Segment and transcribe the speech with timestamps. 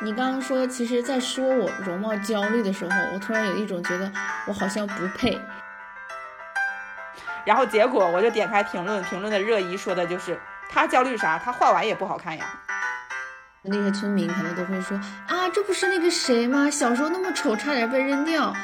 [0.00, 4.10] 你刚刚说，其实，在说我容貌焦虑的时候，我突然有一种觉得
[4.46, 5.40] 我好像不配。
[7.44, 10.38] 然后结果我就点开评论，评论的热议说的就是
[10.70, 11.36] 他焦虑啥？
[11.44, 12.44] 他画完也不好看呀。
[13.62, 16.70] 那些村民可能都会说啊，这不是那个谁吗？
[16.70, 18.54] 小时候那么丑，差点被扔掉。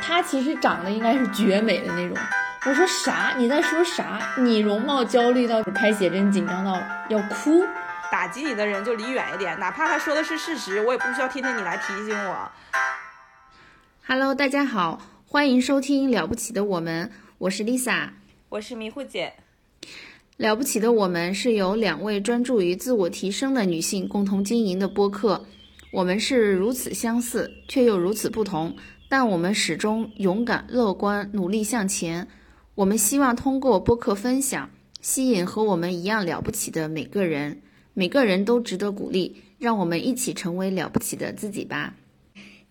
[0.00, 2.16] 他其实长得应该是绝美的那种。
[2.64, 3.34] 我说啥？
[3.36, 4.18] 你在说啥？
[4.38, 7.66] 你容貌焦虑到开写真紧张到要哭？
[8.12, 12.52] 打击你的人就离远一点，哪怕他说的是事实，我也不需要天天你来提醒我。
[14.06, 17.06] Hello，大家好，欢迎收听《了不起的我们》，
[17.38, 18.10] 我是 Lisa，
[18.50, 19.32] 我是迷糊姐。
[20.36, 25.46] 了不起的我们是由两位专注于自我提升的女性共同经营的播客。
[25.90, 28.76] 我们是如此相似，却又如此不同，
[29.08, 32.28] 但我们始终勇敢、乐观、努力向前。
[32.74, 34.68] 我们希望通过播客分享，
[35.00, 37.62] 吸引和我们一样了不起的每个人。
[37.94, 41.94] 每个人都值得鼓励，让我们一起成为了不起的自己吧。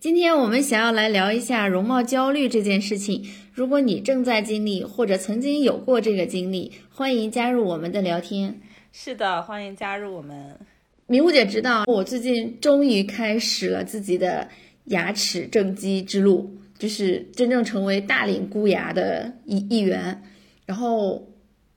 [0.00, 3.24] 今天我们想要来聊一下容貌焦虑这件事情。
[3.52, 8.60] 如果你正在经历，或者曾经有过这个经历，欢迎加入我们的聊天。
[8.90, 10.58] 是的，欢迎加入我们。
[11.06, 14.48] 迷雾姐知道，我最近终于开始了自己的
[14.86, 20.20] 牙齿正畸之路，就是真正成为大龄箍牙的一一员。
[20.66, 21.28] 然后，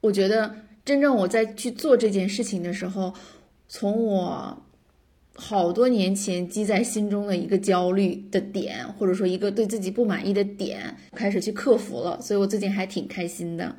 [0.01, 3.13] 我觉得真正我在去做这件事情的时候。
[3.67, 4.63] 从我
[5.35, 13.75] 好多年前积在心中的一个焦虑的点，或者说一个对自己不满意的点，开始去克服了，所以我最近还挺开心的。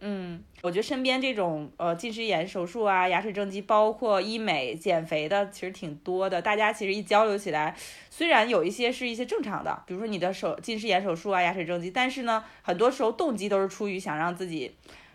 [0.00, 6.42] 嗯，我觉得身边这种呃近视眼手术啊、牙齿正畸，包括医美、减肥的，其实挺多的。
[6.42, 7.74] 大家其实一交流起来，
[8.10, 14.72] 虽然有一些是一些正常的，比如说你的手近视眼手术啊、牙齿正畸，但是呢，很多时候动机都是出于想让自己。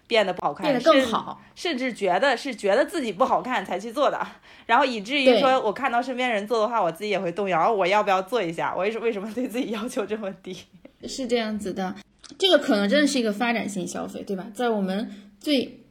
[0.09, 4.19] 变得不好看，变得更好，甚至觉得是觉得自己不好看才去做的，
[4.65, 8.73] 然后以至于说我看到身边人做的话，我自己也会动摇，我要不要做一下？
[8.75, 10.57] 我为什为什么对自己要求这么低？
[11.03, 11.95] 是这样子的，
[12.39, 14.47] 这个可能真的是一个发展性消费，对吧？
[14.51, 15.83] 在我们最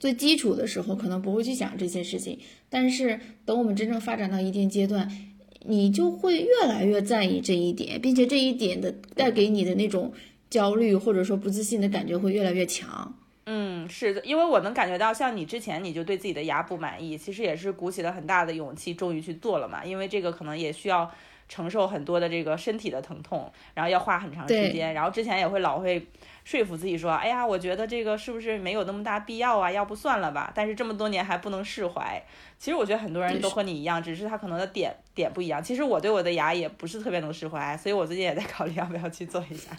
[0.00, 5.08] 最基础的时候，可能不会去想这些事情，但是等我们真正发展到一定阶段，
[5.60, 10.12] 你就会越来越在意这一点，并且这一点的带给你的那种
[10.50, 13.16] 焦虑或者说不自信的感觉会越来越强。
[13.46, 19.84] 嗯，是的，因为我能感觉到，像你之前你就对自己的牙不满意，其实也是鼓起了很大的勇气，终于去做了嘛。
[19.84, 21.10] 因为这个可能也需要
[21.46, 24.94] 承受很多的这个身体的疼痛，然后要花很长时间。
[24.94, 26.06] 然后之前也会老会
[26.42, 29.70] 说服自己说，哎呀，我觉得这个是不是没有那么大必要啊？
[29.70, 30.50] 要不算了吧。
[30.54, 32.22] 但是这么多年还不能释怀。
[32.58, 35.62] 其实我觉得很多人都和你一样，只是他可能的点点不一样。
[35.62, 39.70] 其实我对我的牙也不是特别能释怀，所以我最近也在考虑要不要去做一下。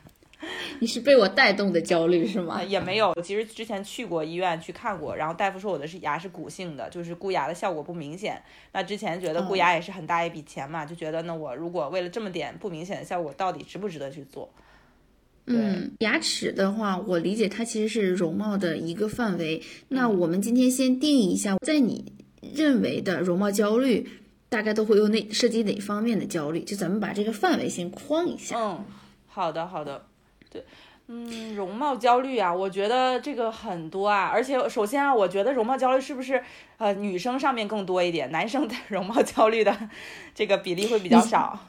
[0.79, 2.63] 你是被我带动的焦虑是吗？
[2.63, 8.41] 也没有，其实之前去过医院去看过，然后大夫说我的是牙是骨性的，就是箍牙的效果不明显。
[8.73, 14.50] 那之前觉得箍牙也是很大一笔钱嘛，就觉得那我如果为了这么点不明显的效果，到底值不值得去做？
[15.47, 19.61] 嗯，牙齿的话，我理解它其实是容貌的一个范围。
[19.89, 24.09] 那我们今天先定义一下，在你认为的容貌焦虑，
[24.50, 26.61] 大概都会有哪涉及哪方面的焦虑？
[26.61, 28.59] 就咱们把这个范围先框一下。
[28.59, 28.84] 嗯，
[29.28, 30.07] 好的，好的。
[30.55, 30.66] 对，
[31.07, 36.41] 嗯，容貌焦虑啊，我觉得这个很多啊，而且首先啊，我觉得容貌焦虑是不是
[36.77, 39.77] 呃女生上面更多一点，男生的 容貌焦虑的
[40.33, 41.59] 这个比例会比较少。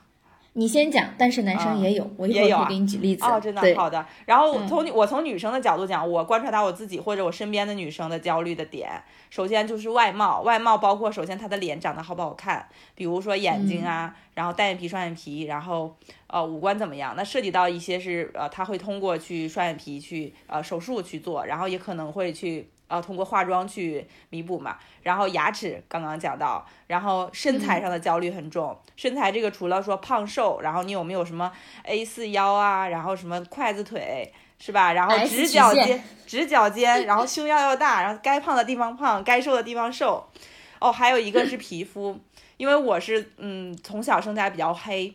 [0.59, 3.23] 你先讲，但是男生也有，我一会儿会给你举例子。
[3.27, 4.07] 哦，真的，好的。
[4.25, 8.91] 然后从我从女生的角度讲，我观察到我自己或者我身边的女生的焦虑的点，
[9.29, 15.95] 首先就是外貌，外貌包括首先她的脸长得好不好看，比如说眼睛啊，然后单眼皮、双眼皮，然后
[16.27, 17.13] 呃五官怎么样？
[17.15, 22.71] 那涉及到一些是呃，她会通过去双眼皮去呃手术去做，然后也可能会去。
[22.89, 28.79] 呃，通过化妆去弥补嘛，然后牙齿刚刚讲到，然后身材上的焦虑很重。
[28.97, 31.51] 身材这个除了说胖瘦，然后你有没有什么
[31.83, 34.93] A 四腰啊，然后什么筷子腿是吧？
[34.93, 40.29] 然后直角肩，直角肩，然后胸要要大，然后该胖的地方胖，该瘦的地方瘦。
[40.79, 42.19] 哦，还有一个是皮肤，
[42.57, 45.15] 因为我是嗯从小身材比较黑。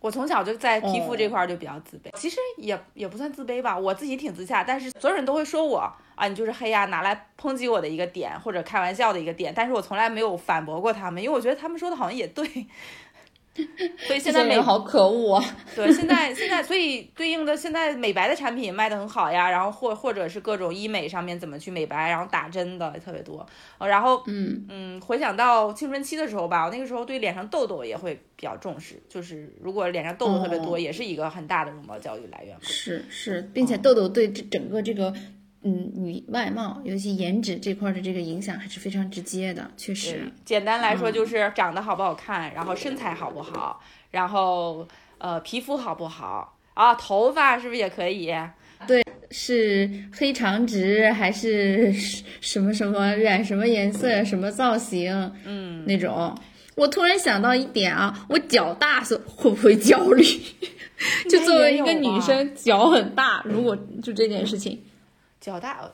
[0.00, 12.66] 我从小就在皮肤这块就比较自卑，其实也也不算自卑吧，我自己挺自洽，但是所有人都会说我啊，你就是黑呀，拿来抨击我的一个点或者开玩笑的一个点，但是我从来没有反驳过他们，因为我觉得他们说的好像也对。
[14.06, 15.44] 所以现在美好可恶啊！
[15.74, 23.44] 对，现在现在所以对应的现在美白的产品卖的很好呀，然后或或者是各种医美上面怎么去美白，然后打针的也特别多。
[23.80, 32.56] 然后嗯嗯，回想到青春期的时候吧，我那个时候对脸上痘痘也会比较重视，就是如果脸上痘痘特别多，也是一个很大的容貌焦虑来源。
[32.60, 35.12] 是是，并且痘痘对这整个这个
[35.62, 40.30] 嗯，女外貌，尤其颜值这块的这个影响还是非常直接的，确实。
[40.44, 43.80] 简单来说就是长得好不好看，然后身材好不好，
[44.12, 44.86] 然后
[45.18, 48.32] 呃皮肤好不好啊，头发是不是也可以？
[48.86, 49.02] 对，
[49.32, 51.92] 是黑长直还是
[52.40, 55.32] 什么什么染什么颜色什么造型？
[55.44, 56.32] 嗯，那种。
[56.76, 60.24] 我突然想到一点啊，我脚大是会不会焦虑？
[61.28, 64.80] 就作为一个女生，脚很大，如果就这件事情。
[65.48, 65.90] 脚大，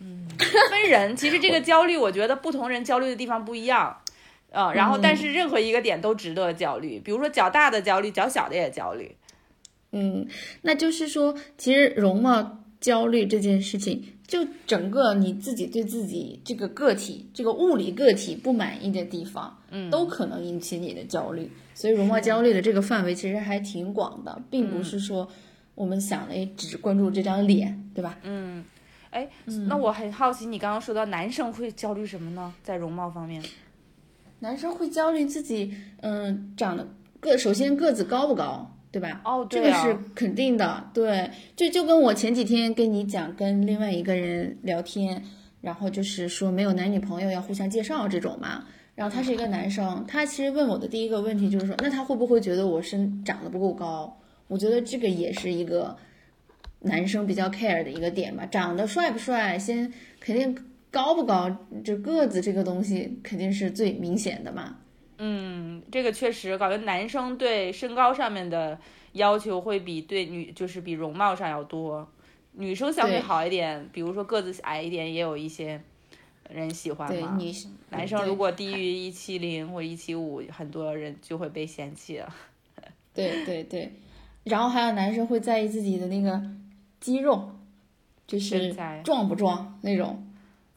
[0.00, 0.26] 嗯，
[0.70, 1.14] 分人。
[1.14, 3.96] 其实这个焦虑，我觉得不同人焦虑的地方不一样，
[4.50, 6.98] 嗯，然后但是任何一个点都值得焦虑。
[6.98, 9.14] 比如说较大的焦虑，较小的也焦虑。
[9.92, 10.26] 嗯，
[10.62, 21.50] 那就是说，其实容貌焦虑这件事情，就整个你自己对自己这个个体、这个物理个体不满意的地方，嗯，都可能引起你的焦虑。
[21.72, 25.28] 所以容貌焦虑的这个范围其实还挺广的，并不是说
[25.74, 28.18] 我们想的只关注这张脸，对吧？
[28.22, 28.64] 嗯。
[29.16, 29.26] 哎，
[29.66, 32.52] 那我很好奇，你刚刚说到男生会焦虑什么呢？
[32.62, 33.42] 在容貌方面，
[34.40, 36.86] 男生会焦虑自己，嗯，长得
[37.18, 39.22] 个首先个子高不高，对吧？
[39.24, 40.90] 哦，这个是肯定的。
[40.92, 45.22] 对，就就跟我前几天跟你讲，跟另外一个人聊天，
[45.62, 48.64] 然后就是说没有男女朋友要互相介绍这种嘛。
[48.94, 54.14] 然后他是一个男生，他其实问我的第一个问题就是说，那他会不会觉得我身长得不够高？
[54.46, 55.96] 我觉得这个也是一个。
[56.86, 60.56] 男生比较 care 的一个点吧，长得帅不帅，先肯定
[60.90, 61.54] 高不高，
[61.84, 64.78] 这个子这个东西肯定是最明显的嘛。
[65.18, 68.78] 嗯，这个确实，感觉男生对身高上面的
[69.12, 72.08] 要求会比对女，就是比容貌上要多。
[72.52, 75.80] 女生相对好一点，比如说个子矮一点，也有一些
[76.48, 77.36] 人喜欢嘛。
[77.38, 77.52] 女
[77.90, 82.34] 男生如果低于一七零或一七五，很多人就会被嫌弃了。
[83.12, 83.92] 对对对，
[84.44, 86.40] 然后还有男生会在意自己的那个。
[87.06, 87.52] 肌肉
[88.26, 88.74] 就是
[89.04, 90.26] 壮不壮那种，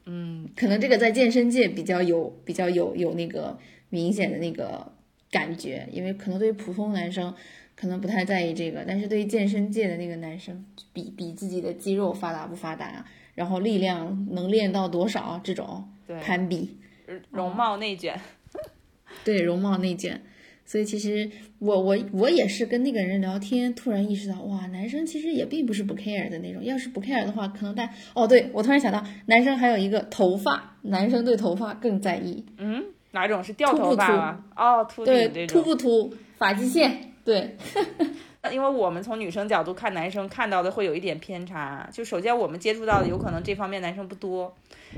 [0.05, 3.57] 嗯，可能这个在健身界比较有比较有有那个
[3.89, 4.91] 明显的那个
[5.31, 7.33] 感觉，因为可能对于普通男生
[7.75, 13.03] 可能不太在意这个，但是对于健身界的那个男生，比比自己的肌肉发达不发达，
[13.33, 15.89] 然后力量能练到多少这种
[16.21, 16.77] 攀比，
[17.31, 18.21] 容貌内卷，
[19.25, 20.21] 对容貌内卷。
[20.69, 21.27] 所以其实
[21.57, 26.63] 我我我也是跟那个人聊天，突然意识到，哇，男生其实也并不是不 care 的那种。
[26.63, 32.45] 要是不 care 的话，可能大哦，对我突然想到，男生还有一个头发，男生对头发更在意。
[32.59, 34.45] 嗯，哪种是掉头发吗？
[34.55, 37.57] 哦，秃对，秃不秃，发际线，对。
[38.53, 41.89] 因为我们从女生角度看男生，看到的会有一点偏差。
[41.91, 44.55] 就首先我们接触到的有可能这方面男生不多，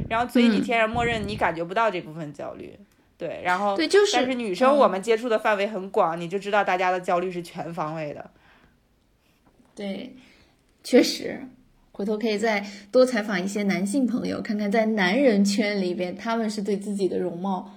[0.10, 2.78] 然后所以你天然默认你感觉不到这部分焦虑。
[3.22, 8.32] 对，然后对，就是，但是女生我们接触的范围很广，你就知道大家的焦虑是全方位的。
[9.76, 10.16] 对，
[10.84, 11.40] 确实，
[11.92, 17.72] 回头可以再多采访一些男性朋友，看看在男人圈里边他们是对自己的容貌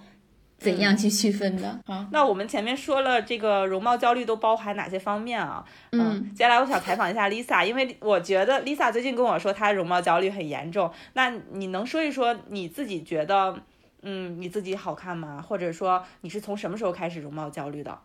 [0.57, 1.79] 怎样去区分的。
[1.85, 5.63] 好，那我们前面说了这个容貌焦虑都包含哪些方面啊？
[5.93, 13.63] 嗯，接下来我想采访一下 Lisa，因为我觉得 Lisa 最近跟我说她容貌焦虑很严重，那你能说一说你自己觉得？
[14.07, 15.41] 嗯，你自己好看吗？
[15.41, 17.99] 或者说你是从什么时候开始容貌焦虑的？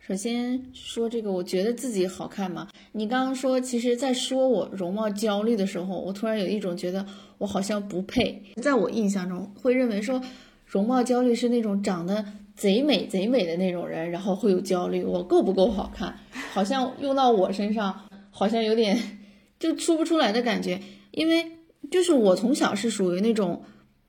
[0.00, 2.68] 首先说这个，我觉得自己好看吗？
[2.92, 7.06] 你刚刚说，其实，在说我容貌焦虑的时候，我突然有一种觉得
[7.36, 8.42] 我好像不配。
[8.56, 10.20] 在我印象中，会认为说
[10.66, 12.24] 容貌焦虑是那种长得
[12.56, 16.18] 贼美贼美的那种人，然后会有焦虑，我够不够好看？
[16.52, 18.98] 好像用到我身上，好像有点
[19.60, 20.80] 就说不出来的感觉。
[21.10, 21.58] 因为
[21.90, 23.62] 就是我从小是属于那种。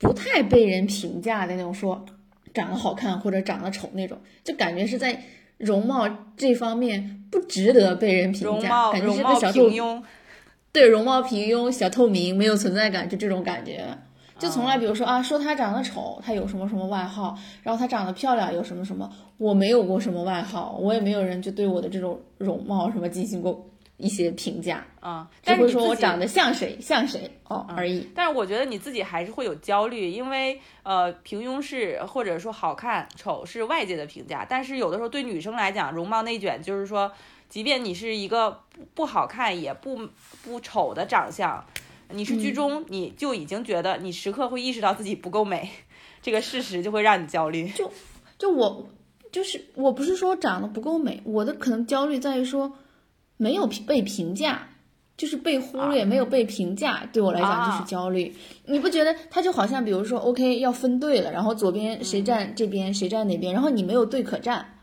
[0.03, 2.05] 不太被人评价的那种，说
[2.53, 5.24] 长得好看或者长得丑那种，就感觉是在
[5.57, 6.07] 容貌
[6.38, 10.03] 这方面不值得被人评价，感觉是个小透明。
[10.72, 13.86] 对，容貌平庸、小透明、没有存在感，就这种感觉。
[14.39, 23.69] 就从来，比如说啊，说他长得丑，他有什么什么外号，然后他长得漂亮，有什么什么，我没有过什么外号，我也没有人就对我的这种容貌什么进行过。
[23.97, 28.09] 一些评价啊，只会说我长得像谁像谁哦而已。
[28.15, 37.12] 但是我觉得你自己还是会有焦虑，因为呃，平庸是或者说好看丑是外界的评价，但是有的时候对女生来讲，容貌内卷就是说，
[37.47, 38.62] 即便你是一个
[38.95, 40.09] 不好看也不
[40.43, 41.63] 不丑的长相，
[42.09, 45.69] 你是居中，你就已经觉得你时刻会意识到自己不够美，
[46.21, 47.69] 这个事实就会让你焦虑。
[47.69, 47.89] 就
[48.39, 48.89] 就我
[49.31, 52.73] 就是我不是说长得不够美，我的可能焦虑在于说。
[53.37, 54.67] 没有被评价，
[55.17, 58.35] 就是被忽略，没有被评价，对我来讲就是焦虑。
[58.65, 64.77] 你不觉得他就好像，比如说，OK，要分队了，然后左边谁站这边，谁站那边，然后你没有队可站，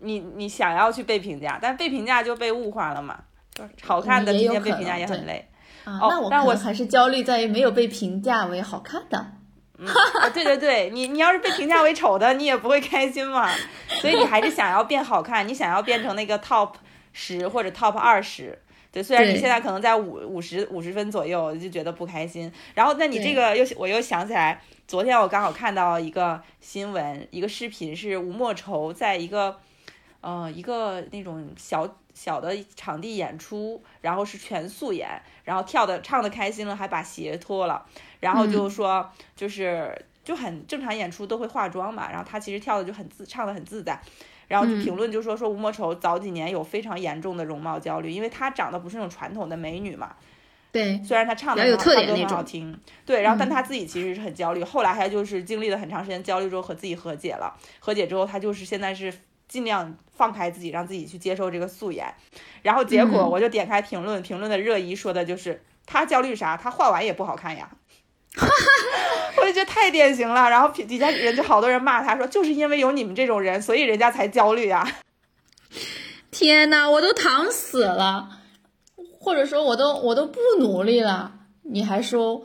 [0.00, 3.20] 你你想要去被评价，但被评价就被物化了嘛？
[3.54, 5.48] 就是好看的今天被评价也很累。
[5.84, 9.18] 啊，哦那我但我还是焦虑在于没有被评价为好看的。
[9.18, 13.48] 啊，对对对，你你要是被评价为丑的，你也不会开心嘛。
[14.00, 16.72] 所以你还是想要变好看，你想要变成那个 top
[17.18, 18.56] 十或者 top 二十。
[18.92, 22.50] 对，虽然你现在可能在五五十五十分左右，就觉得不开心。
[22.74, 29.58] 然后，那你这个又我又想起来，昨天我刚好看到一个新闻，一个视频是吴莫愁在一个
[30.22, 37.84] 呃一个那种小小的场地演出，然后是全素颜，然后跳的唱的开心了，还把鞋脱了，
[38.20, 39.94] 然后就说就是
[40.24, 44.00] 就很正常演出都会化妆嘛，然后他其实跳的就很自唱的很自在。
[44.48, 44.78] 然后就嗯。
[44.78, 50.16] 评论就说说吴莫愁早几年有非常严重的容貌焦虑，因为她长得不是那种传统的美女嘛，
[50.72, 53.50] 对，虽然她唱的比较有特点那很好听，对，然后但嗯。
[53.50, 59.12] 她自己其实是很焦虑，后来她就是经历了很长时间焦虑之后和自己和解了，和解之后她就是现在是
[59.46, 62.12] 尽量放开自己，让自己去接受这个素颜，
[62.62, 63.30] 然后结果嗯。
[63.30, 67.70] 我就点开评论，评论的热议说的就是她焦虑啥，她画完也不好看呀。
[68.36, 68.52] 哈 哈
[69.36, 74.86] 我就觉得太典型了，然后底下人就好多人骂他说，就是因为有你们这种人，所以人家才焦虑啊。
[76.30, 78.28] 天呐，我都躺死了，
[79.18, 81.32] 或者说我都我都不努力了，
[81.62, 82.44] 你还说，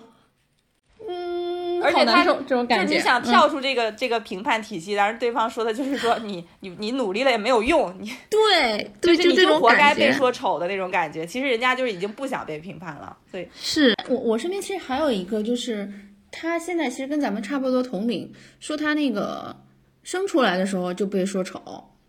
[1.84, 2.86] 而且他这种这种感觉。
[2.86, 10.13] 就你想嗯跳出这个、这个评判体系，但是对方说的就是说你你你努力了也没有用，你对对，就是你就这种活该被。
[10.13, 11.25] 说丑的那种感觉。
[11.25, 15.92] 其实人家就是已经不想被评判了，所以是我我身边其实还有一个，就是
[16.32, 19.56] 他现在其实跟咱们差不多同龄，说他那个
[20.04, 21.60] 生出来的时候就被说丑，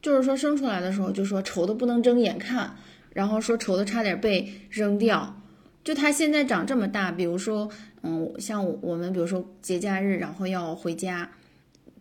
[0.03, 2.77] 就是说生出来的时候就说丑的不能睁眼看，
[3.15, 5.35] 然后说丑的差点被扔掉。
[5.83, 7.69] 就他现在长这么大，比如说，
[8.05, 11.31] 嗯，像我我们比如说节假日，然后要回家，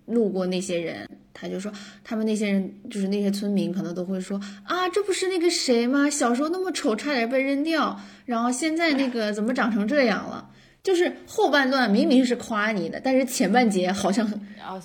[0.05, 1.71] 路过那些人，他就说
[2.03, 6.09] 他们那些人就是那些村民可能都会说啊，这不是那个谁吗？
[6.09, 10.49] 小时候那么丑，差点被扔掉，然后现在那个怎么长成这样了？
[10.83, 14.29] 就是后半段明明是夸你的，但是前半节好像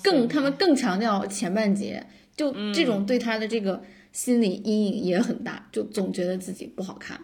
[0.01, 2.01] 更他们更强调前半节，
[2.37, 3.83] 就这种对他的这个
[4.13, 7.19] 心理阴影也很大，就总觉得自己不好看，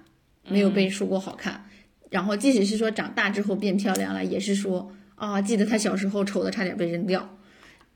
[0.49, 1.63] 没有被说过好看。
[2.15, 7.19] 然后即使是说长大之后变漂亮了，也是说啊，记得他小时候丑的差点被扔掉，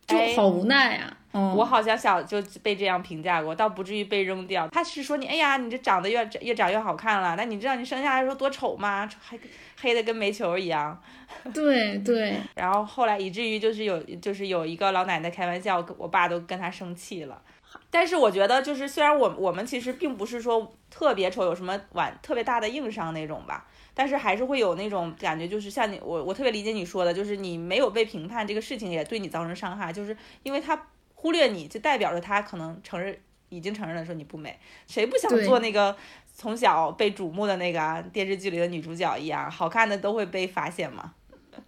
[0.06, 1.16] 就哎好无奈啊。
[1.32, 4.68] 嗯，我好像小就被这样评价过，倒不至于被扔掉。
[4.74, 7.36] 他是说你，哎呀，你这长得越越长越好看了。
[7.38, 9.10] 那你知道你生下来的时候多丑吗？
[9.22, 9.40] 还
[9.80, 11.02] 黑的跟煤球一样。
[11.54, 17.42] 对对，然后后来以至于就是有就是有一个老奶奶开玩笑，我爸都跟他生气了。
[17.90, 33.15] 但是我觉得就是虽然我我们其实并不是说特别丑，有什么晚特别大的硬伤那种吧，但是还是会有那种感觉，就是像你我我特别理解你说的，就是你没有被评判这个事情也对你造成伤害，就是因为他忽略你，就代表着他可能承认
[33.50, 35.96] 已经承认了说你不美，谁不想做那个
[36.34, 41.13] 从小被瞩目的那个啊电视剧里的女主角一样，好看的都会被发现嘛。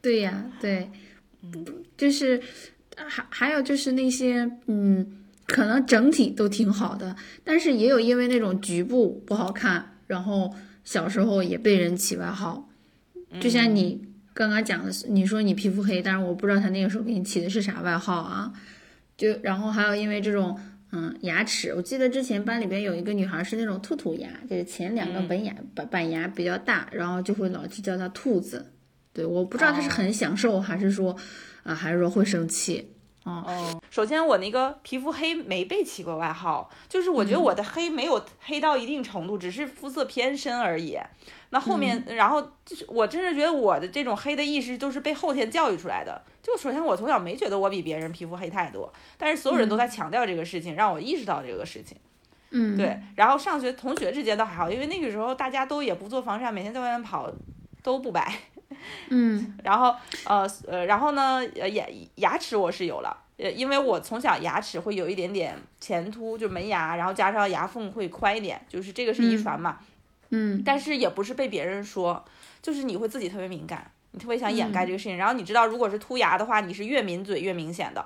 [0.02, 0.90] 对呀，对，
[1.98, 2.42] 就是
[2.96, 10.54] 还还有就是那些嗯，可能整体都挺好的，但是也有因为那种局部不好看，然后
[10.92, 12.68] 小时候也被人起外号，
[13.40, 18.52] 就像你刚刚讲的，你说你皮肤黑，但是我不知道他那个时候给你起的是啥外号啊，
[19.16, 20.60] 就然后还有因为这种。
[20.94, 28.74] 嗯，牙齿，我记得之前班里边有一个女孩是那种兔兔牙，就是前两个本牙板板牙比较大，然后就会老去叫她兔子。
[29.14, 31.16] 对，我不知道她是很享受，还是说，
[31.64, 32.92] 啊、还是说会生气。
[33.24, 40.98] 哦，首先我那个皮肤黑没被起过外号，就是我觉得我的黑没有黑到一定程度，只是肤色偏深而已。
[41.52, 46.20] 那后面，然后就是我真是觉得我的这种黑的意识都是被后天教育出来的。
[46.42, 51.96] 就首先我从小没觉得我比别人皮肤黑太多，但是所有人都在强调这个事情，让我意识到这个事情。
[52.50, 57.32] 嗯，对，然后上学同学之间倒还好，因为那个时候大家都也不做防晒，每天在外面跑
[57.84, 58.34] 都不白。
[59.10, 59.58] 嗯。
[59.64, 59.96] 然后
[60.26, 61.86] 呃呃，然后呢，呃牙
[62.16, 69.80] 牙齿我是有了，呃，因为我从小牙齿会有一点点前凸，就门牙，然后加上牙缝会宽一点，就是这个是遗传嘛。
[70.30, 70.62] 嗯。
[70.66, 72.24] 但是也不是被别人说，
[72.62, 74.72] 就是你会自己特别敏感，你特别想掩嗯。
[74.72, 75.18] 盖这个事情。
[75.18, 78.06] 然后你知道，如果是凸牙的话，你是越抿嘴越明显的，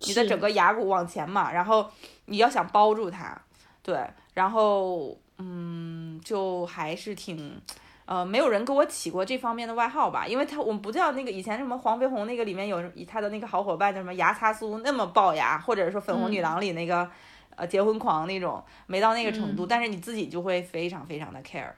[0.00, 1.90] 你的整个牙骨往前嘛，然后
[2.26, 3.40] 你要想包住它，
[3.82, 7.60] 对，然后嗯，就还是挺。
[8.04, 17.08] 呃，没有人给我起过这方面的外号吧，因为他我们不叫那个以前什么黄飞鸿那个里面有他的那个好伙伴叫什么牙擦苏那么龅牙，或者说粉红女郎里那个、
[17.54, 21.70] 呃结婚狂那种，没到那个程度，但是你自己就会非常非常的 care，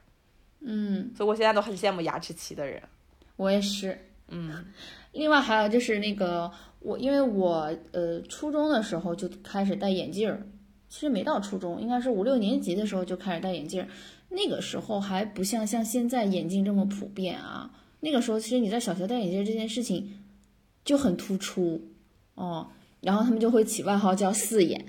[0.60, 2.82] 嗯，所以我现在都很羡慕牙齿齐的人。
[3.36, 3.98] 我也是。
[4.28, 4.64] 嗯
[5.12, 6.50] 另外还有就是那个
[6.80, 10.40] 我，因为我呃初中的时候就开始戴眼镜儿，
[10.88, 13.88] 其实没到初中，应该是五六年级的时候就开始戴眼镜儿。
[14.34, 17.70] 那个时候还不像像现在眼镜这么普遍啊。
[18.00, 20.22] 那个时候其实你在小学戴眼镜这件事情
[20.84, 21.82] 就很突出
[22.34, 22.68] 哦，
[23.00, 24.84] 然后他们就会起外号叫四眼。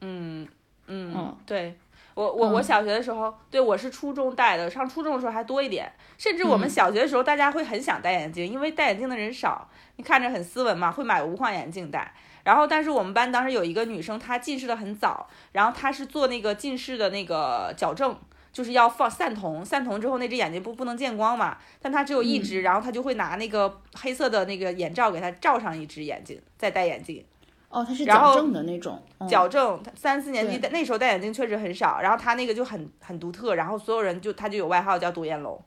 [0.00, 0.46] 嗯
[0.86, 1.74] 嗯嗯，对
[2.14, 12.14] 我我我小学的时候，对我是初中戴的，上初中的时候还多一点，甚至我们小学的时候大家会很想戴眼镜，因为戴眼镜的人少，你看着很斯文嘛，会买无框眼镜戴。
[12.44, 18.14] 然后，但是我们班当时有一个女生，她近视的很早，然后她是做那个近视的那个矫正，
[18.54, 27.22] 就是要放散瞳，散瞳之后那只眼睛不不能见光嘛，但他只有一只，然后他就会拿那个黑色的那个眼罩给他罩上一只眼睛，再戴眼镜。
[27.68, 29.02] 哦，他是然后矫正的那种。
[29.18, 35.60] 嗯矫正，三四年级那时候戴眼镜确实很少，然后他那个就很很独特，然后所有人就他就有外号叫独眼龙，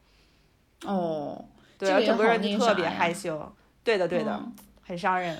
[0.85, 1.43] 哦，
[1.77, 3.53] 对，然后整个人就特别害羞，
[3.83, 4.31] 对的对的。
[4.33, 4.55] 嗯
[4.87, 5.37] 很伤人。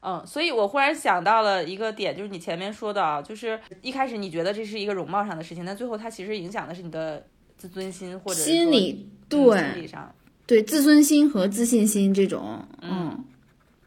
[0.00, 7.26] 嗯，所以我忽然想到了一个点，就是你前面说的啊，就是一开始你觉得这是一个容貌上的事情，但最后它其实影响的是你的
[7.56, 10.14] 自尊心或者心理嗯对心理上。
[10.46, 13.24] 对自尊心和自信心这种，嗯，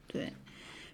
[0.08, 0.34] 对。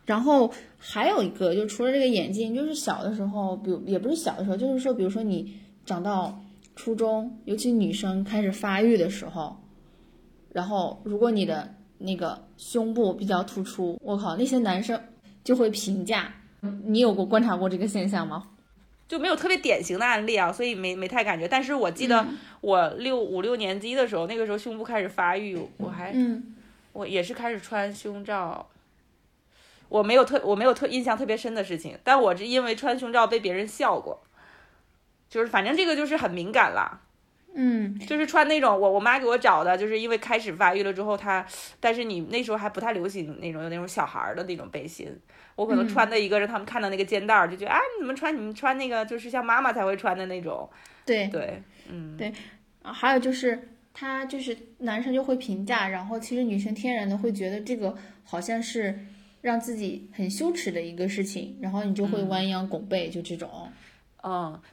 [0.06, 6.40] 然后还有一个，就除了这个眼镜，就是小的时候，比如也不是小的时候，就是说，比如说你长到
[6.76, 9.58] 初中，尤其女生开始发育的时候，
[10.52, 15.02] 然后如果你的那个胸部比较突出，我靠，那些男生
[15.44, 16.34] 就会评价。
[16.86, 18.48] 你有过观察过这个现象吗？
[19.08, 21.48] 就没有特别典型的案例啊，所以没没太感觉。
[21.48, 26.56] 但是我记得嗯我六五六年级的时候，那个时候胸部开始发育，我还嗯
[26.92, 28.68] 我也是开始穿胸罩。
[29.88, 34.24] 我没有特我没有特印象特别深的事情，但我是因为穿胸罩被别人笑过，
[35.30, 37.02] 就是反正这个就是很敏感啦。
[37.56, 37.98] 嗯。
[38.00, 41.46] 就是穿那种我我妈给我找的，就是因为开始发育了之后，她
[41.80, 45.12] 但是你那时候还不太流行那种有那种小孩儿的那种背心，
[45.56, 45.88] 我可能嗯。
[45.88, 50.70] 穿的一个是他们看到那个肩带儿就觉得啊你怎么穿你们穿那个就是像妈妈才会穿的那种，
[51.06, 51.28] 对。
[51.28, 52.32] 对，嗯，对，
[52.84, 59.00] 还有就是他就是男生就会评价，然后其实女生天然的会觉得这个好像是
[59.42, 63.50] 让自己很羞耻的一个事情，然后你就会弯腰拱背，就这种。
[63.54, 63.72] 嗯，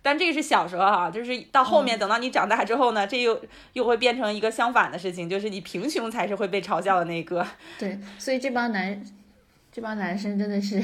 [0.00, 3.38] 但这个是小时候哈、就是到后面等到你长大之后呢，这又
[3.74, 7.46] 又会变成一个相反的事情，就是你平胸才是会被嘲笑的那个。
[7.78, 9.04] 对，所以这帮男
[9.70, 10.82] 这帮男生真的是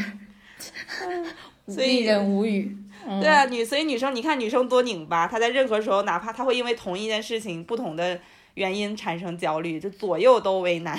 [1.66, 2.76] 所以令人无语。
[3.06, 8.20] 嗯、对啊，女所以女生你看女生多拧巴，她在任何时候，哪怕她会因为同一件事情不同的
[8.54, 10.98] 原因产生焦虑，就左右都为难。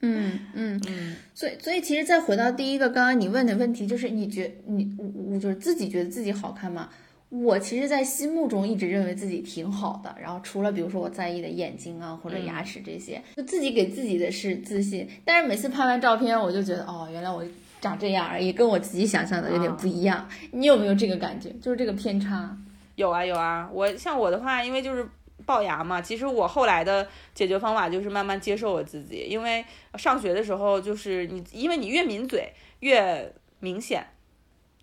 [0.00, 6.88] 嗯嗯，嗯所以所以其实再回到第一个刚刚你问的问题，就是你觉你我我就是自己觉得自己好看吗？
[7.28, 15.08] 我其实，在心目中一直认为自己挺好的，然后除了比如说我在意的眼睛啊或者牙齿这些，就自己给自己的是自信。
[15.24, 17.44] 但是每次拍完照片，我就觉得哦，原来我
[17.80, 20.28] 长这样而已，跟我自己想象的有点不一样。
[20.50, 21.50] 你有没有这个感觉？
[21.62, 22.58] 就是这个偏差？
[22.96, 25.06] 有啊有啊，我像我的话，因为就是
[25.46, 34.06] 龅牙嘛，其实我后来的解决方法就是慢慢接受我自己，因为上学的时候就是你，因为你越抿嘴越明显。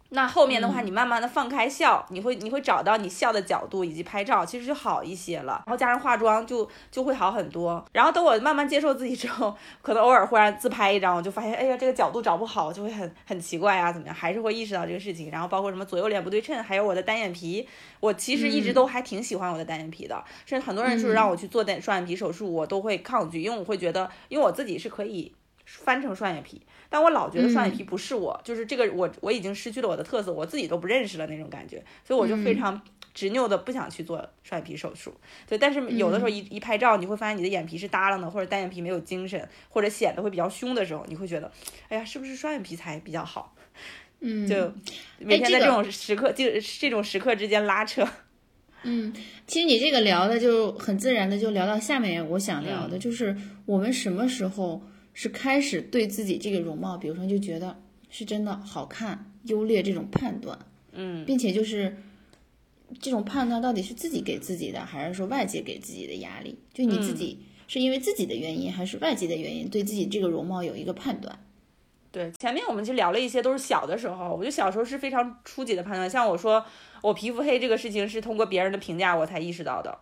[0.09, 5.61] 那后面的话，你慢慢的放开笑，你会你会找到你笑的角度，以及拍照，其实就好一些了。
[5.65, 7.83] 然后加上化妆就就会好很多。
[7.91, 14.15] 然后等我慢慢接受自己之后，可能偶尔忽然自拍一张，我就发现，哎呀，这个角度找不好，就会很很奇怪啊，怎么样？
[14.15, 15.29] 还是会意识到这个事情。
[15.29, 17.67] 然后包括什么左右脸不对称，还有我的单眼皮，
[17.99, 20.23] 我其实一直都还挺喜欢我的单眼皮的。
[20.45, 25.33] 甚至很多人就是让我去做单双眼皮手术，我都会抗拒，因为我会觉得，因为我自己是可以
[25.65, 26.61] 翻成双眼皮。
[26.89, 32.81] 但我老觉得双眼皮不是我，就是这个我我已经失去了我的特色，我自己都不认识了那种感觉，所以我就非常
[33.13, 35.13] 执拗的不想去做双眼皮手术。
[35.47, 41.51] 对，但是有的时候一一拍照，你会发现你的眼皮是耷拉的，或者单眼皮没有精神，或者显得会比较凶的时候，你会觉得，
[41.89, 43.55] 哎呀，是不是双眼皮才比较好？
[44.19, 44.73] 嗯，就
[45.19, 46.45] 每天在这种时刻，就
[46.79, 48.07] 这种时刻之间拉扯。
[48.83, 49.13] 嗯，
[49.45, 54.81] 其实你这个聊的就很自然的就聊到下面我想聊嗯的，就是我们什么时候
[55.19, 60.59] 是开始对自己这个容貌，比如说就觉得是真的好看、优劣这种判断，
[60.91, 61.97] 嗯并且就是
[62.99, 66.59] 这种判断到底是自己给自己的，还是说外界给自己的压力？
[66.71, 71.39] 就你自己是因为自己的原因，还是外界的原因，对自己这个容貌有一个判断？
[72.11, 74.35] 对，前面我们就聊了一些，都是小的时候。
[74.35, 76.63] 我觉得小时候是非常初级的判断，像我说
[77.01, 79.97] 我皮肤黑这个事情是通过别人的评价我才意识到的。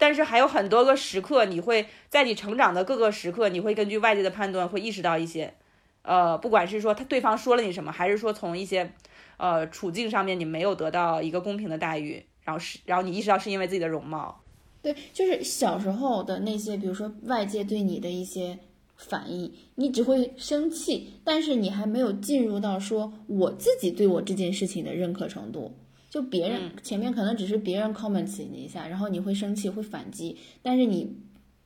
[0.00, 5.52] 但是还有很多个时刻，你会在你成长的各个时刻，你会根据外界的判断会意识到一些，
[6.00, 8.90] 呃，不管是说他对方说了你什么，还是说从一些
[9.36, 14.40] 呃处境上面你没有得到一个公平的待遇，然后是然后你意识到是因为自己的容貌。
[14.82, 18.58] 对，就是小时候的那些，比如说外界对你的一些
[18.96, 25.74] 反应，你只会生气，但是你还没有进入到说我自己对我这件事情的认可程度。
[26.10, 31.16] 就别人前面可能只是别人 comments 你一下，然后你会生气会反击，但是你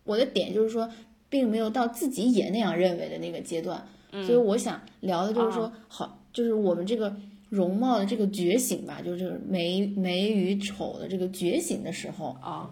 [0.05, 0.89] 我的点就是说，
[1.29, 3.85] 并没有到自己也那样认为的那个阶段。
[4.25, 7.17] 所以我想聊的就是说，好，就是我们这个
[7.49, 12.71] 容貌的这个觉醒吧，就是美美与丑的这个觉醒的时候啊，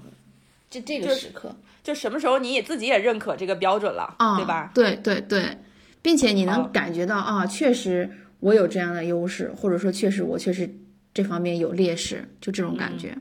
[0.71, 4.71] 就这个时刻，就什么时候你也自己也认可这个标准了，啊对吧？
[4.73, 5.59] 对对对，
[6.01, 8.09] 并且你能感觉到啊，确实
[8.39, 10.73] 我有这样的优势，或者说确实我确实
[11.15, 13.17] 这方面有劣势，就这种感觉。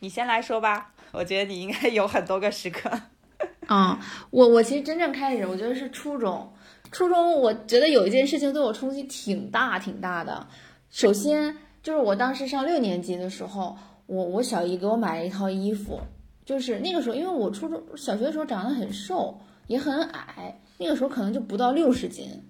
[0.00, 2.90] 你先来说吧，我觉得你应该有很多个时刻。
[3.68, 3.98] 嗯，
[4.30, 6.52] 我我其实真正开始，我觉得是初中。
[6.92, 10.46] 初中，我觉得有一件事情对我冲击挺大挺大的。
[10.90, 13.76] 首先就是我当时上六年级的时候，
[14.06, 16.00] 我我小姨给我买了一套衣服，
[16.44, 22.42] 就是那个时候，因为我初中小学的时候长得很瘦，也很矮，那个时候可能就不到六十斤。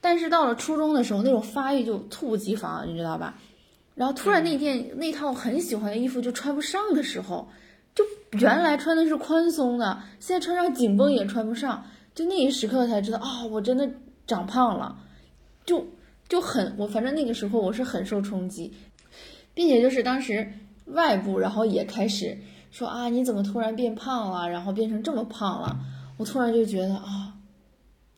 [0.00, 3.34] 但是到了初中的时候，那种发育就猝不及防，你知道吧？
[3.94, 7.48] 然后突然那件那套很喜欢的衣服就穿不上的时候，
[7.94, 8.04] 就
[8.38, 11.84] 原来穿的是宽松的，现在穿上紧绷也穿不上。
[12.14, 13.90] 就那一时刻才知道啊，我真的
[14.26, 14.98] 长胖了，
[15.66, 15.86] 就
[16.28, 18.72] 就很我反正那个时候我是很受冲击，
[19.52, 20.52] 并且就是当时
[20.86, 22.38] 外部然后也开始
[22.70, 25.76] 说啊你怎么突然变胖了，然后变成这么胖了，
[26.16, 27.34] 我突然就觉得啊，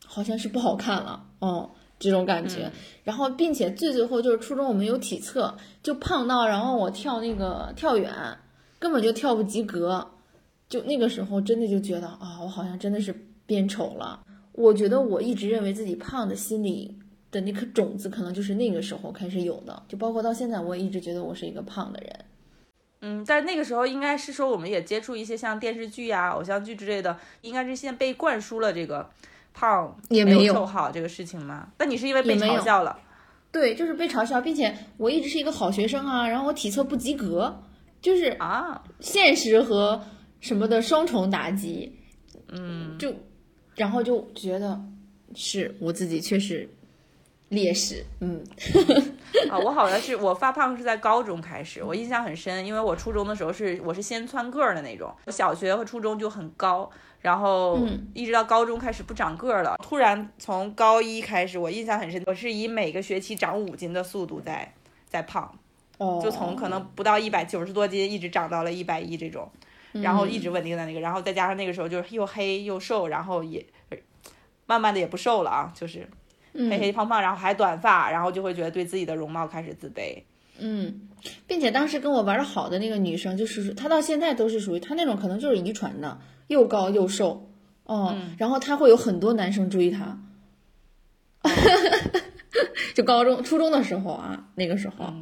[0.05, 2.71] 好像是不好看了哦这种感觉，
[3.03, 8.11] 然后并且最最后就是初中我们有体测，就胖到然后我跳那个跳远
[8.79, 10.07] 根本就跳不及格，
[10.67, 13.15] 就那个时候真的就觉得啊我好像真的是。
[13.47, 14.19] 变丑了，
[14.51, 16.99] 我觉得我一直认为自己胖的心理
[17.31, 22.25] 的那颗种子，可能就是那个时候开始有的，就包括到现在，我也一直觉得我是一个胖的人。
[22.99, 29.09] 嗯，但那个时候应该是说，我们也接触一些像电视剧呀、偶像剧之类的，应该是先被灌输了这个
[29.57, 31.67] 胖也没有瘦好这个事情吗？
[31.77, 32.99] 但你是因为被嘲笑了？
[33.51, 37.59] 对，就是被嘲笑，并且我一直是一个好学生啊，然后我体测不及格，
[38.01, 39.99] 就是啊，现实和
[40.39, 41.91] 什么的双重打击，
[42.49, 43.13] 嗯，就。
[43.75, 44.81] 然后就觉得
[45.35, 46.67] 是我自己确实
[47.49, 48.43] 劣势，嗯，
[49.51, 56.89] 啊，我好像是我发胖是在高中开始，我印象很深，因为我初中的时候是我是先窜个儿的那种，小学和初中就很高，
[57.27, 57.77] 然后
[58.13, 64.73] 一直到高中开始不长个儿了，突然从高一开始，我印象很深，我是以每个学期长五斤的速度在
[65.07, 65.53] 在胖，
[65.97, 69.51] 哦，就从可能不到一百九十多斤，一直长到了一百一这种。
[69.91, 73.65] 然后一直稳定在那个，然后再加上那个时候就是又黑又瘦，然后也
[74.65, 76.07] 慢慢的也不瘦了啊，就是
[76.53, 80.21] 黑黑胖胖，然后还短发，然后就会觉得对自己的容貌开始自卑。
[80.59, 81.09] 嗯，
[81.47, 87.49] 并且当时跟我玩的好的那个女生，就是她到现在都是属于她那种可能就是遗传的，又高又瘦，
[87.85, 90.17] 嗯，然后他会有很多男生追他，
[92.95, 95.13] 就高中初中的时候啊，那个时候。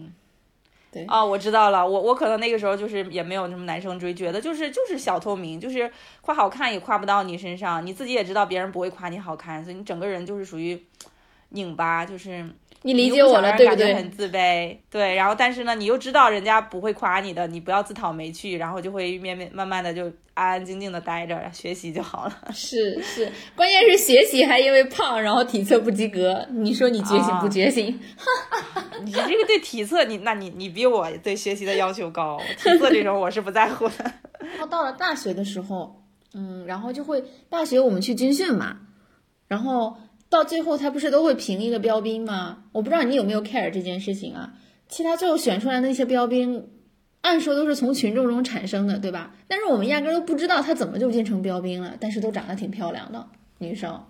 [1.09, 10.81] 哦，我知道了，我我可能那个时候就是也没有什么男生追，觉得就是就是小透明，就是夸好看也夸不到你身上，你自己也知道别人不会夸你好看，所以你整个人就是属于
[11.49, 12.49] 拧巴，就是
[12.85, 13.95] 你理解我了，对不对？
[13.95, 22.37] 很自卑，对，然后但是呢，你又知道人家不会夸你的，你不要自讨没趣，然后就会面面慢慢的就安安静静的待着学习就好了。
[22.53, 27.99] 是是，关键是学习还因为胖，然后体测不及格，你说你觉醒不觉醒？
[29.03, 32.39] 你这个对体测，你那你你比我对学习的要求高。
[32.59, 33.95] 体测这种我是不在乎的。
[34.39, 36.03] 然 后到了大学的时候，
[36.35, 38.77] 嗯，然后就会大学我们去军训嘛，
[39.47, 39.97] 然后
[40.35, 42.63] 到最后他不是都会评一个标兵吗？
[42.73, 44.53] 我不知道你有没有 care 这件事情啊？
[44.89, 46.67] 其他最后选出来的那些标兵，
[47.21, 49.33] 按说都是从群众中产生的，对吧？
[49.47, 53.25] 但是我们压根都不知道他怎么就变成标兵了，但是都长得挺漂亮的
[53.59, 54.03] 女生。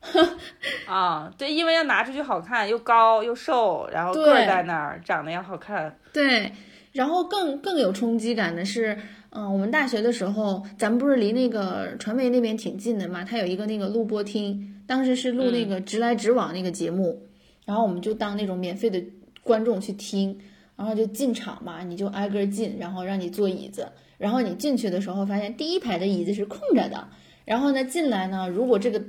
[0.86, 5.98] 啊，对，因为要拿出去好看，又高又瘦，然后个儿在那儿，长得也好看。
[6.12, 6.52] 对，
[6.92, 8.96] 然后更更有冲击感的是，
[9.30, 17.22] 嗯，我们大学的时候，咱们不是离那个传媒那边挺近的嘛，它有一个那个录播厅，当时是录那个直来直往那个节目，
[17.64, 19.02] 然后我们就当那种免费的
[19.42, 20.38] 观众去听，
[20.76, 27.08] 然后就进场嘛，你就挨个进，然后让你坐椅子，然后你进去的时候发现第一排的椅子是空着的，
[27.44, 29.02] 然后呢进来呢，如果这个。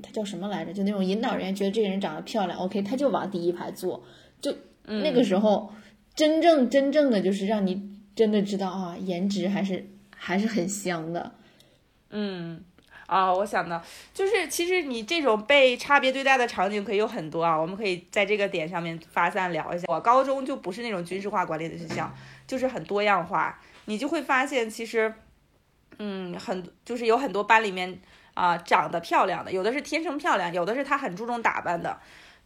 [0.00, 0.72] 他叫什么来着？
[0.72, 4.04] 就那种引导人员觉得这个人长得漂亮，OK，他就往第一排坐。
[4.40, 5.72] 就那个时候，
[6.14, 11.32] 真正真正的就是让你真的知道啊，颜值还是还是很香的。
[12.10, 12.62] 嗯，
[13.10, 13.82] 啊，我想到
[14.14, 19.84] 就是，其实你这种被差别对待的场景可以有很多啊，我们可以在这个点上面发散聊一下。
[19.88, 22.08] 我高中就不是那种军事化管理的学校，
[22.46, 25.12] 就是很多样化，你就会发现其实，
[25.98, 28.00] 嗯，很就是有很多班里面。
[28.32, 31.98] 啊，长得漂亮的，有的是天生漂亮，有的是她很注重打扮的，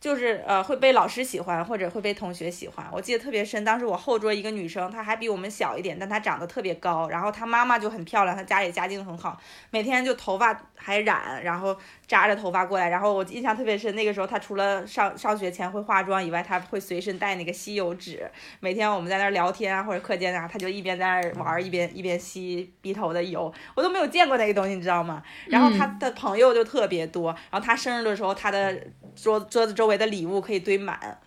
[0.05, 2.87] 就是呃会被老师喜欢或者会被同学喜欢。
[2.93, 9.40] 我记得特别深，当时我后桌一个女生，她还比我们小一点，但她长得特别高，然后她妈妈就很漂亮，她家里家境很好，
[9.71, 11.75] 每天就头发还染，然后
[12.07, 12.90] 扎着头发过来。
[12.90, 18.31] 然后我印象特别深，那个时候她除了上上学前会化妆以外，她会随身带那个吸油纸。
[18.61, 25.23] 每天我们在那儿聊天啊或者课间啊，她就一边在那儿玩一边一边吸鼻头的油，我都没有见过那个东西，你知道吗？
[25.47, 28.79] 然后她的朋友就特别多，然后她生日的时候，她的
[29.16, 31.18] 桌桌子周围的礼物可以堆满，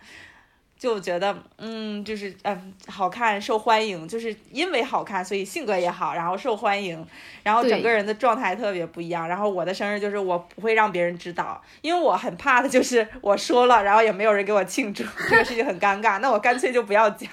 [0.78, 7.04] 就觉得嗯，就是嗯，好看受欢迎，就是因为好看，所以性格也好，然后受欢迎，
[7.42, 9.26] 然后整个人的状态特别不一样。
[9.28, 16.20] 然后我的生日就是我不会让别人知道，因为我很怕的就是我说了，然后也没有人给我庆祝，这个事情很尴尬。
[16.20, 17.28] 那我干脆就不要讲。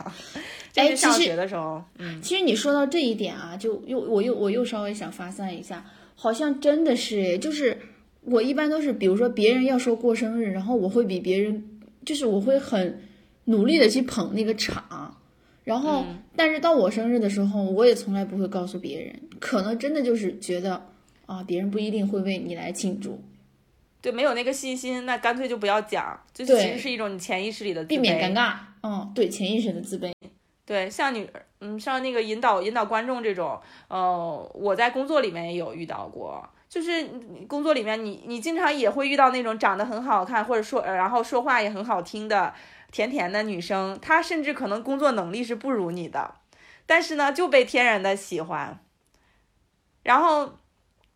[0.73, 7.79] 哎，上学的时候，嗯，其实你说到这一点啊，就又我又我又稍微想发散一下，好像真的是，就是。
[8.25, 11.63] 我一般都是，比如说别人要说过生日，然后我会比别人，
[12.03, 12.99] 就是我会很
[13.45, 15.15] 努力的去捧那个场，
[15.63, 16.03] 然后，
[16.35, 20.87] 但是到我生日的时候，我也从来不会告诉别人，可能真的就是觉得
[21.27, 23.21] 啊，别人不一定会为你来庆祝，
[24.01, 30.11] 对，没有那个信心，那干脆就不要讲，就其实是一种你潜意识里的避免尴尬，嗯，对，潜意识的自卑，
[30.65, 31.27] 对，像你，
[31.61, 36.49] 嗯，像那个引导引导观众这种，呃，我在工作里面也有遇到过。
[36.75, 37.07] 就是
[37.47, 42.53] 工作里面，你你经常也会遇到那种长得很好看，或者说然后说话也很好听的
[42.91, 46.35] 甜甜的女生，她甚至可能工作能力是不如你的，
[46.85, 48.77] 但是呢就被天然的喜欢。
[50.03, 50.57] 然后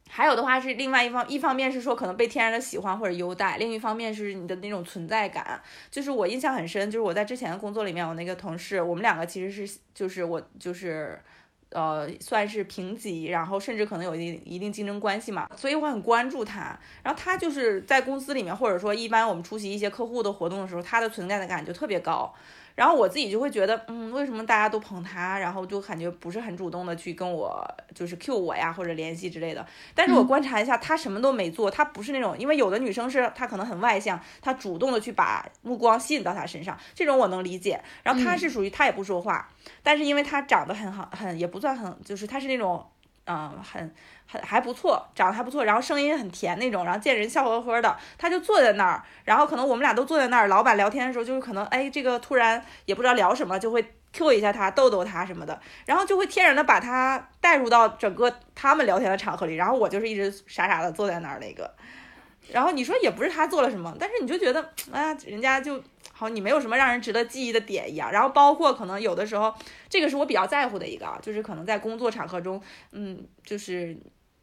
[0.09, 5.61] 还有的话是另外一方，一方面是说可能被天然的喜欢或者优待，另一方面是你的那种存在感。
[5.91, 11.21] 就是我印象很深，就是我在之前的工作里面，我那个同事，我们两个其实是就是我就是。
[11.71, 16.77] 呃，算是平级，然后甚至可能有一定一定竞争关系嘛，所以我很关注他。
[17.03, 22.33] 然后他就是在公司里面，或者说一般我们出席一些客户的活动的时候，他的存在的感就特别高。
[22.79, 27.61] 然后我自己就会觉得，嗯，为什么大家都捧他，然后就感觉不是很主动的去跟我
[27.93, 29.67] 就是 Q 我呀或者联系之类的。
[29.93, 37.81] 但是我观察一下，他什么都没做，他不是那种，因为有的女生是她可能很外向，她主动的去把目光吸引到他身上，这种我能理解。
[38.01, 39.49] 然后他是属于他也不说话，
[39.83, 42.85] 但是因为他长得很好，很也不算很，就是他是那种，
[43.29, 43.95] 嗯，很。
[44.31, 61.73] 很还不错，长得还不错，然后声音很甜那种，然后见人笑呵呵的，他就坐在那儿，然后可能我们俩都坐在那儿，老板聊天的时候，就是可能哎，这个突然也不知道聊什么，就会 Q 一下他，逗逗他什么的，然后就会天然的把他带入到整个他们聊天的场合里，然后我就是一直傻傻的坐在那儿那个，
[62.51, 65.81] 然后你说也不是他做了什么，但是你就觉得 啊，人家就。
[66.11, 69.53] 好，你没有什么让人值得记忆的点一样，然后包括可能有的时候，
[69.87, 73.97] 这个是我比较在乎的一个，就是可能在工作场合中，嗯，就是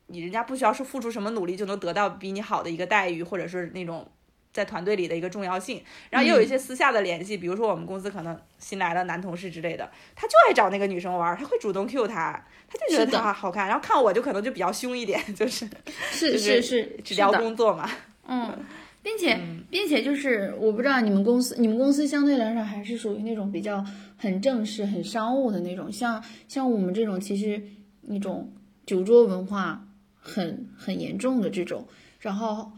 [0.07, 4.11] 你人家不需要是付出什么努力就能得到比你好的一个待遇，或者是那种
[4.57, 5.83] 在团队里的一个重要性。
[6.11, 15.69] 然后也有一些私下的联系，比如说我们公司可能新来的男同事之类的，他就爱找那个女生玩，他会主动 Q 她，他就觉得她好看，然后看我就可能就比较凶一点， 就是
[16.11, 17.88] 是是是只聊工作嘛，
[18.27, 18.59] 嗯。
[19.03, 19.38] 并且，
[19.71, 23.85] 并且就是我不知道你们公司，你们公司相对来说还是属于那种比较
[24.16, 27.62] 很正式、很商务的那种，像像我们这种其实
[28.01, 28.53] 那种
[28.85, 29.87] 酒桌文化
[30.19, 31.87] 很很严重的这种，
[32.19, 32.73] 然后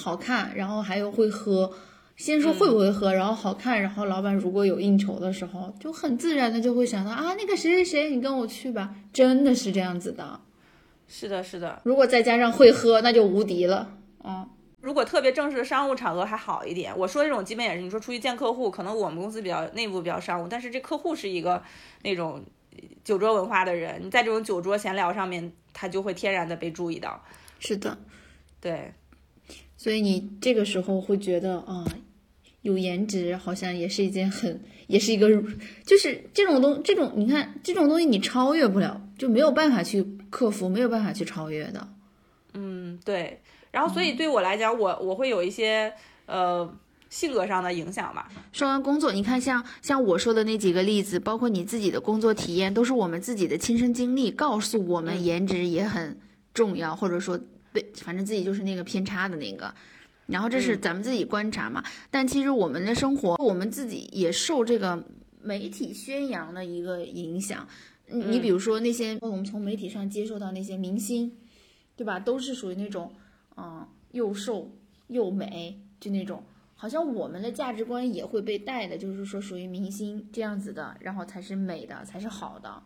[0.00, 1.70] 好看，然后还有会喝，
[2.16, 10.40] 先说会不会喝，然后好看，然后老板如果有应酬的时候，就很自然的就会想到啊，那个谁谁谁，你跟我去吧，真的是这样子的。
[11.06, 11.82] 是的，是的。
[11.84, 14.48] 如果再加上会喝，那就无敌了，嗯。
[14.80, 21.62] 如果特别正式的商务场合还好一点，我说这种基本也是你说出去见客户，可能我们公司比较内部比较商务，但是这客户是一个
[22.02, 22.42] 那种
[23.04, 27.22] 酒桌文化的人，你在这种酒桌闲聊上面，他就会天然的被注意到。
[27.58, 27.98] 是的，
[28.58, 28.94] 对，
[29.80, 31.82] 所以你这个时候会觉得啊，
[32.60, 35.26] 有颜值好像也是一件很，也是一个，
[35.86, 41.88] 就是这种东这种你看这种东西你超越不了，就没有办法去克服，没有办法去超越的。
[42.52, 43.40] 嗯，对。
[43.70, 45.90] 然后，所以对我来讲，我我会有一些
[46.26, 46.70] 呃
[47.08, 48.28] 性格上的影响吧。
[48.52, 56.18] 说完工作，你看像像我说的那几个例子，包括你自己的工作体验，都是我们自己的亲身经历，告诉我们颜值也很
[56.52, 57.40] 重要，或者说
[57.72, 59.74] 对，反正自己就是那个偏差的那个。
[60.26, 61.82] 然后这是咱们自己观察嘛。
[62.10, 65.04] 但其实我们的生活，我们自己也受这个
[65.42, 67.66] 媒体宣扬的一个影响。
[68.06, 71.32] 你比如说那些我们从媒体上接受到那些明星，
[71.96, 72.18] 对吧？
[72.18, 73.12] 都是属于那种。
[73.56, 74.70] 嗯，又瘦
[75.08, 76.42] 又美，就那种，
[76.74, 82.82] 好像我们的价值观也会被带的，就是说属于明星这样子的，然后才是美的，才是好的。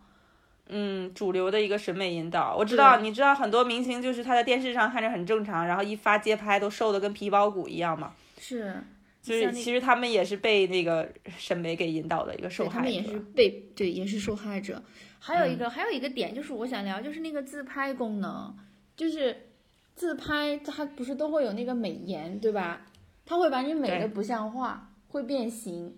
[0.68, 8.14] 嗯，主流的一个审美引导，我知道，你知道很多明星就是他在电视上看着很正常，然后一发街拍都瘦的跟皮包骨一样嘛。
[8.38, 8.74] 是，
[9.22, 12.74] 就是其实他们也是被那个审美给引导的一个受害者。
[12.77, 14.83] 他们也是被对，也是受害者。
[15.18, 18.55] 还有一个还有一个点就是我想聊，就是那个自拍功能，
[18.96, 19.48] 就是
[19.94, 22.87] 自拍它不是都会有那个美颜对吧？
[23.27, 25.96] 它会把你美的不像话，会变形，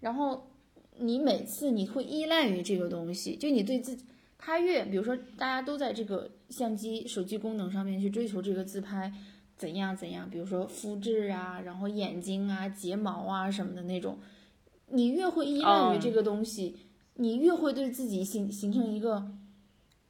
[0.00, 0.50] 然后
[0.98, 4.04] 你每次你会依赖于这个东西，就你对自己
[4.38, 9.12] 他越，比如说大家都在这个相机手机功能上面去追求这个自拍。
[9.58, 10.28] 怎样怎样？
[10.28, 14.18] 比如说肤质啊，然后眼睛啊、睫毛啊什么的那种，
[14.88, 16.76] 你越会依赖于这个东西，
[17.14, 19.30] 你越会对自己形形成一个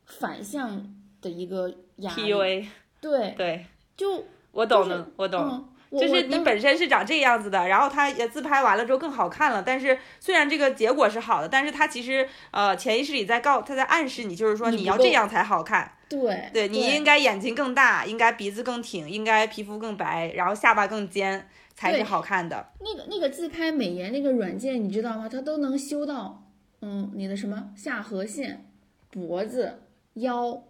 [0.04, 2.22] 反向的一个压力。
[2.22, 2.66] PUA。
[3.00, 5.68] 对对，就我懂了，我懂。
[5.90, 9.62] 就是你本身是长这样子的，然后他也自拍完了之后更好看了。
[9.62, 15.92] 但是虽然这个结果是好的，但是他其实呃潜意识里在告他在暗示你，就是说你要这样才好看。
[16.08, 22.72] 对，对你应该眼睛更大，应该鼻子更挺，应该皮肤更白，然后下巴更尖才是好看的。
[22.80, 25.28] 那个那个自拍美颜那个软件你知道吗？
[25.28, 26.44] 它都能修到
[26.82, 28.64] 嗯你的什么下颌线、
[29.10, 29.80] 脖子、
[30.14, 30.62] 腰、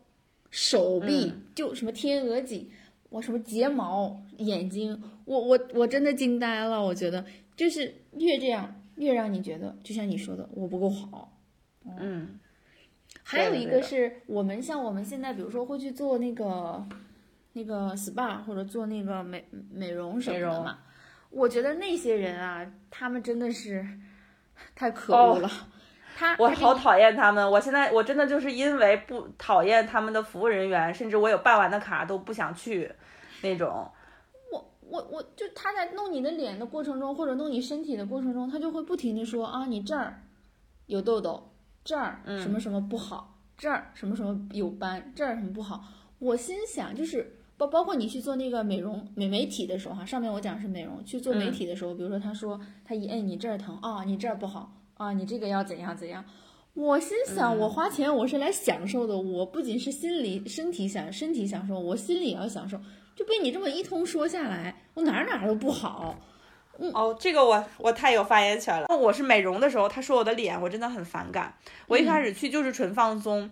[0.51, 2.71] 手臂，就什么贴额肌。
[3.09, 6.83] 我什么睫毛、眼睛，我我我真的惊呆了。
[6.83, 7.25] 我觉得
[7.57, 11.33] 就是越这样，越让你觉得，就像你说的，我不够好。
[11.99, 12.39] 嗯，
[13.23, 16.85] 还有一个是我们像我们现在，比如说会去做那个
[17.53, 20.79] 那个 SPA 或者做那个美美容什么的嘛。
[21.31, 23.87] 我觉得那些人啊，他们真的是
[24.75, 25.51] 太可恶了。
[26.19, 32.91] 他我好讨厌他们，我现在我真的就是因为不讨厌他们的服务人员，甚至我有办完的卡都不想去，
[33.43, 33.87] 那种。
[34.51, 40.23] 我我我就他在弄你的脸的过程中，或者弄你身体的过程中，他就会不停的说啊，你这儿
[40.87, 41.53] 有痘痘，
[41.85, 45.85] 这儿什么什么不好，这儿什么什么有斑，这儿什么不好。
[46.19, 54.73] 我心想就是包包括你去做那个美容美媒体的时候哈，上面我讲是美容，去做媒体的时候，比如说他说他一摁你这儿疼啊，你这儿不好。
[54.97, 56.25] 啊，你这个要怎样怎样？
[56.75, 62.79] 我心想，我花钱我是来享受的，我不仅是心理身体享身体享受，我心里也要享受。
[63.15, 66.19] 就被你这么一通说下来，我哪哪都不好。
[66.79, 68.95] 嗯，哦，这个我我太有发言权了。
[68.95, 71.55] 我是美容的时候，他说我的脸，我真的很反感。
[71.87, 73.51] 我一开始去就是纯放松，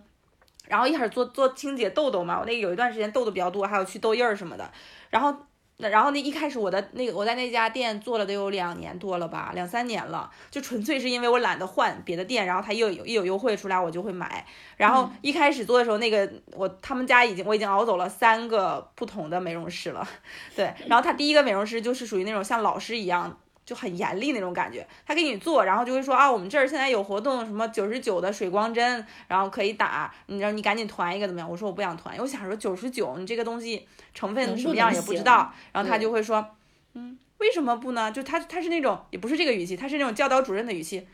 [0.67, 4.71] 然后一开始做做清洁痘痘嘛，我那个有一段时间痘痘比较多，还有去痘印儿什么的，
[5.09, 5.35] 然后。
[5.77, 14.45] 那然后那一开始我的那个我在那家店做了得有两年多了吧，两三年了，就纯粹是因为我懒得换别的店，然后他又有一有优惠出来我就会买。
[14.77, 20.07] 然后一开始做的时候，那个我他们家已经我已经熬走了三个不同的美容师了，
[20.55, 20.73] 对。
[20.87, 23.37] 然后他第一个美容师就是属于那种像老师一样。
[23.65, 31.49] 就很严厉那种感觉，他给你做，然后就会说啊，我们这儿现在有活动，什么九十九的水光针，然后可以打，你让你赶紧团一个怎么样？
[31.49, 36.47] 我说我不想团，我想说九十九，你这个东西成分什么样也不知道，然后他就会说，
[36.93, 38.11] 嗯，为什么不呢？
[38.11, 41.07] 就他他是那种也不是这个语气，他是那种教导主任的语气，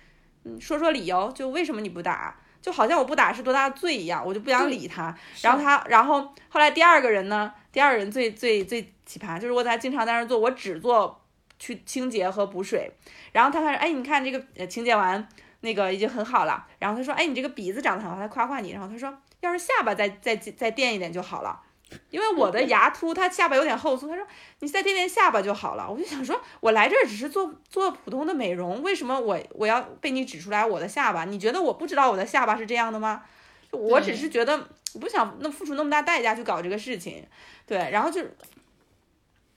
[0.43, 2.35] 嗯，说说理由，就为什么你不打？
[2.61, 5.17] 就好像我不打是多大的罪一样，我就不想理他。
[5.41, 11.20] 然后他，然后后来第二个人呢，第二个人最最最奇葩，就是我在经常在那做，我只做。
[11.61, 12.91] 去清洁和补水，
[13.31, 18.71] 然后他说：“哎，你看这个呃清洁完那个已经很好了。”然后他说：“哎，你这个鼻子长得很好。”他夸夸你。
[18.71, 21.61] 然后他说：“要是下巴再再再垫一点就好了，
[22.09, 24.25] 因为我的牙凸，他下巴有点后凸。”他说
[24.61, 31.25] ：“你再垫垫下巴就好了。”我就想说，我来这儿只是做做普通的美容，为什么我我要被你指出来我的下巴？
[31.25, 33.21] 你觉得我不知道我的下巴是这样的吗？
[33.69, 37.23] 我只是觉得我不想那付出那么大代价去搞这个事情，
[37.67, 38.25] 对，然后就。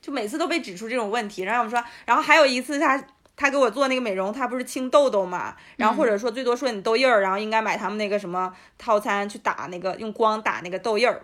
[0.04, 3.02] 就每次都被指出这种问题，然后我们说，然后还有一次他
[3.34, 11.22] 他给我做那个美容，他不是清痘痘嘛，然后或者说最多说你痘印儿，然后应该买他们那个什么套餐去打那个用光打那个痘印儿，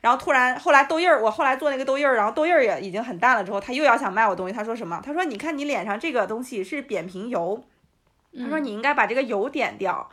[0.00, 5.02] 然后突然后来痘印儿，我后来做那个痘印儿，然后痘印儿也已经很淡了之后，他又要想卖我东西，他说什么？
[5.04, 7.60] 他说你看你脸上这个东西是扁平疣，
[8.38, 10.08] 他说你应该把这个油点掉，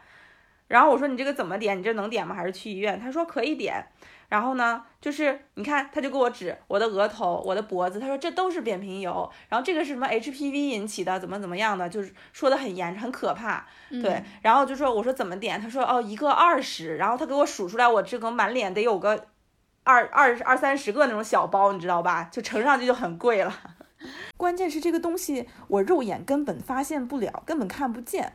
[0.68, 1.78] 然后我说你这个怎么点？
[1.78, 2.34] 你这能点吗？
[2.34, 3.00] 还是去医院？
[3.00, 3.86] 他说可以点。
[4.30, 9.30] 然后呢，就是你看，他就给我指我的额头、我的脖子，他说这都是扁平疣。
[9.50, 13.66] 然后这个是什么 HPV 引起的，怎么怎么样的，就是说的很严，很可怕。
[13.90, 19.26] 对，然后就说我说怎么点，他说哦一个二十，然后他给我数出来，我这个满脸得有个
[19.84, 22.30] 二二二三十个那种小包，你知道吧？
[22.32, 23.52] 就乘上去就很贵了。
[24.38, 28.34] 关键是这个东西我肉眼根本发现不了，根本看不见。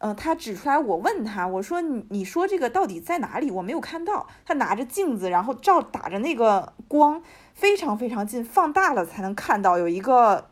[0.00, 3.50] 嗯，他指出来，我问他，我说你你说这个到底在哪里？
[3.50, 4.28] 我没有看到。
[4.44, 7.20] 他拿着镜子，然后照打着那个光，
[7.52, 10.50] 非常非常近，放大了才能看到有一个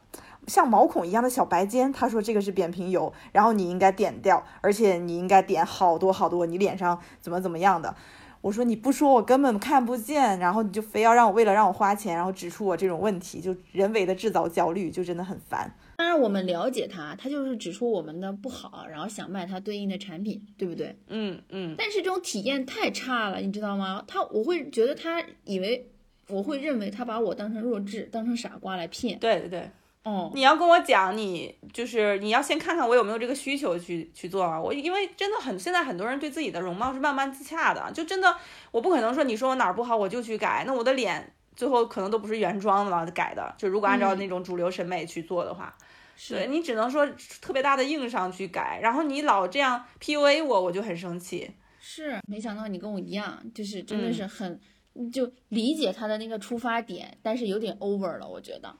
[0.49, 1.92] 像毛孔一样的小白尖。
[1.92, 7.94] 他说这个是扁平疣，然后你应该点掉，而且你应该点好多好多，你脸上怎么怎么样的。
[8.40, 15.72] 我说你不说我根本看不见，然后你就非要让我为了让我花钱，然后指出我这种问题，就人为的制造焦虑，就真的很烦。
[15.97, 20.97] 当然我们了解他，他就是指出我们的不好，然后想卖他对应的产品，对不对？
[21.09, 21.74] 嗯嗯。
[21.78, 24.05] 但是这种体验太差了，你知道吗？
[24.07, 25.90] 他我会觉得他以为
[26.28, 29.18] 我会认为他把我当成弱智，当成傻瓜来骗。
[29.18, 29.70] 对对对。
[30.03, 34.61] 哦，你要跟我讲，你就是你要先看看我有没有这个需求去去做啊。
[34.61, 38.36] 我因为真的很，现在很多人对自己的容貌是慢慢自洽的，就真的
[38.70, 43.53] 我不可能说你说我哪儿不好我就去改，那我的脸最后可能都不是原装的了改的。
[43.59, 45.76] 就如果按照那种主流审美去做的话，
[46.29, 47.07] 对你只能说
[47.41, 51.51] 特别大的硬伤去改，然后你老这样 PUA 我，我就很生气。
[51.79, 54.59] 是，没想到你跟我一样，就是真的是很
[55.12, 58.75] 就理解他的那个出发点，但是有点 over 了，我觉得。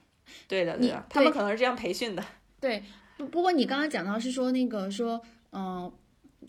[0.47, 2.23] 对的，对的，他们可能是这样培训的。
[2.59, 2.83] 对，
[3.17, 5.21] 不不过你刚刚讲到是说那个说，
[5.53, 5.89] 嗯，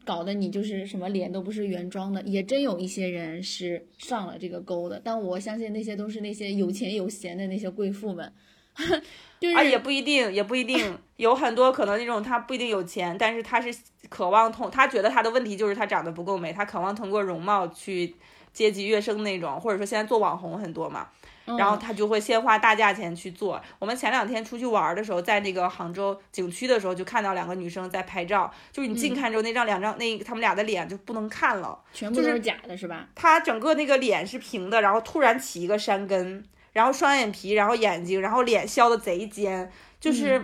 [0.04, 5.00] 搞得你就是什么脸都不是原装的，也真有一些人是上了这个钩的。
[5.04, 8.32] 但我相信那些都是那些有钱有闲的那些贵妇们，
[9.40, 13.72] 就是啊，也不一定，也不一定，有很多可能那种他不一定有钱，但是他是
[14.08, 18.14] 渴望通，他觉得他的问题就是他长得不够美，他渴望通过容貌去
[18.52, 21.08] 阶级跃升那种，或者说现在做网红很多嘛。
[21.56, 23.58] 然后他就会先花大价钱去做。
[23.78, 28.52] 我们前两天出去玩的时候，在那个杭州景区的时候，就看到两个女生在拍照。
[28.70, 33.08] 就是你近看之后，那张两张那他们俩的脸就不能看了，全部都是假的，是吧？
[33.14, 36.44] 她整个那个脸是平的，然后突然起一个山根，
[36.78, 39.68] 然后双眼皮，然后眼睛，然后脸削的贼尖。
[39.98, 40.40] 就是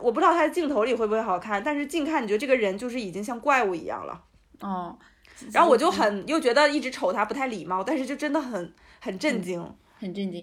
[0.00, 4.24] 我不知道他在镜头里会不会好看，但是近看你觉得这个人就是已经像怪物一样了。
[4.60, 4.98] 哦。
[5.52, 9.62] 然后我就很又觉得一直瞅他不太礼貌，但是就真的很很震惊。
[9.98, 10.42] 很震惊，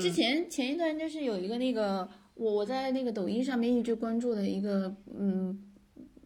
[0.00, 5.62] 之前前一段就是有一个那个我我在那个抖音上面一直关注的一个嗯，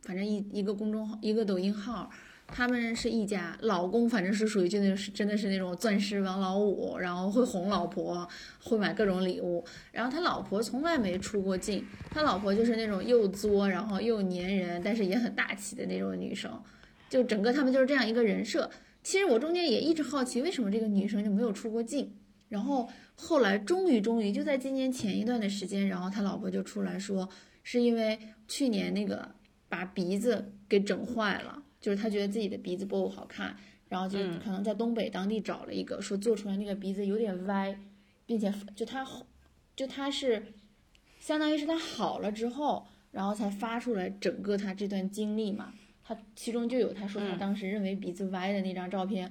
[0.02, 2.08] 反正一一个公众号一个抖音号，
[2.46, 8.28] 他们是一家，老公反正是属于真的是真的是那种钻石王老五，然后会哄老婆，
[8.62, 16.62] 会买各种礼物，然后他老婆从来没出过镜，他老婆就是那种又作然后又粘人，但是也很大气的那种女生，
[17.08, 18.70] 就整个他们就是这样一个人设。
[19.02, 22.12] 其实我中间也一直好奇，为什么这个女生就没有出过镜？
[22.48, 27.28] 然后后来终于终于就在今年前一段的时间，然后他老婆就出来说，
[27.62, 28.16] 是因为
[28.46, 29.28] 去年那个
[29.68, 33.54] 把鼻子给整坏了，就是他觉得自己的鼻子不够好看，
[33.90, 37.78] 然后就可能在东北当地找了一个，说做出来那个鼻子有点歪，
[38.24, 39.06] 并且就他
[39.76, 40.46] 就他是
[41.20, 49.30] 相当于是他好了之后，然后才发出来整个他这段经历嘛，他其中就有他说他当时认为鼻子歪的那张照片。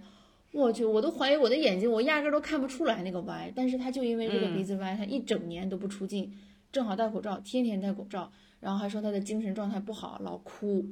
[0.51, 3.51] 我去，我都怀疑我的眼睛，我压根都看不出来那个歪。
[3.55, 6.31] 但是他就因为这个鼻子歪，他一整年都不出镜，
[6.71, 10.85] 正好戴口罩，天天戴口罩，然后还说他的精神状态不好，老哭。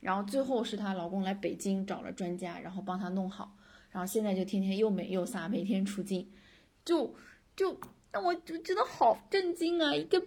[0.00, 3.56] 然后最后是她老公来北京找了专家，然后帮她弄好，
[3.90, 6.28] 然后现在就天天又美又飒，每天出镜，
[6.84, 7.14] 就
[7.54, 7.78] 就
[8.12, 9.94] 让我就觉得好震惊啊！
[9.94, 10.22] 一个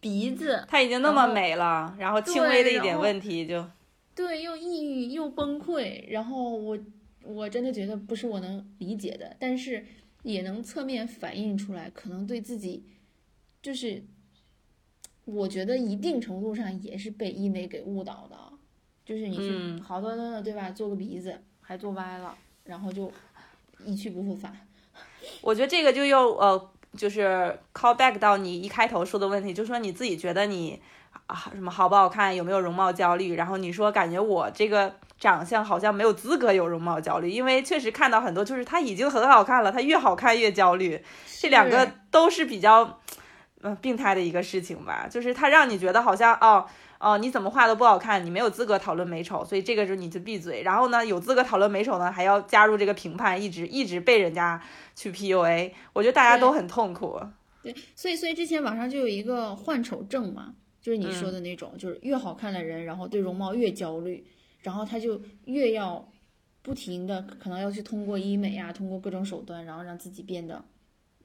[0.00, 3.68] 鼻子，她已经那么美了，然后轻微的一点问题就
[4.14, 6.78] 对，又抑郁又崩溃，然后我。
[7.24, 9.84] 我真的觉得不是我能理解的，但是
[10.22, 12.86] 也能侧面反映出来，可能对自己，
[13.60, 14.02] 就是，
[15.26, 18.47] 我觉得一定程度上也是被医美给误导的，
[19.08, 22.34] 就是你去好端端的对吧，做个鼻子还做歪了，
[22.64, 23.10] 然后就
[23.82, 24.52] 一去不复返。
[25.40, 30.78] 我觉得这个就又呃，就是 call back 到你一开头说的问题，就说你自己觉得你
[31.26, 34.94] 啊什么好不好看，有没有容貌焦虑，然后你说感觉我这个。
[35.18, 41.04] 长相好像没有资格有容貌焦虑，因为确实看到很多，就是他已经很好看了，他越好看越焦虑，
[41.40, 43.00] 这两个都是比较，
[43.62, 45.08] 嗯，病态的一个事情吧。
[45.10, 46.64] 就是他让你觉得好像，哦
[46.98, 50.62] 哦，你怎么画都不好看，你没有资格讨论美丑，所以这个时候你就闭嘴。
[50.62, 54.60] 然后呢，有资格讨论美丑呢，还要加入这个评判，一直一直被人家
[54.94, 57.20] 去 PUA，我觉得大家都很痛苦。
[57.62, 64.26] 对，所以所以之前网上就有一个患丑症嘛，就是你说的那种，就是越好看的人，然后对容貌越焦虑。
[64.60, 66.06] 然后他就越要
[66.62, 70.62] 不停的，可能要去通过医美啊，通过各种手段，然后让自己变得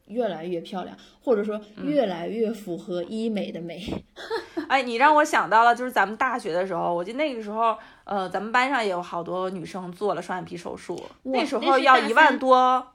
[0.07, 3.81] 越来越漂亮，或者说越来越符合医美的美。
[4.67, 12.85] 哎，你让我想到了，就是咱们大学的时候，我记得那个时候，呃，咱们班上也有好多女生做了双眼皮手术，那时候要一万多，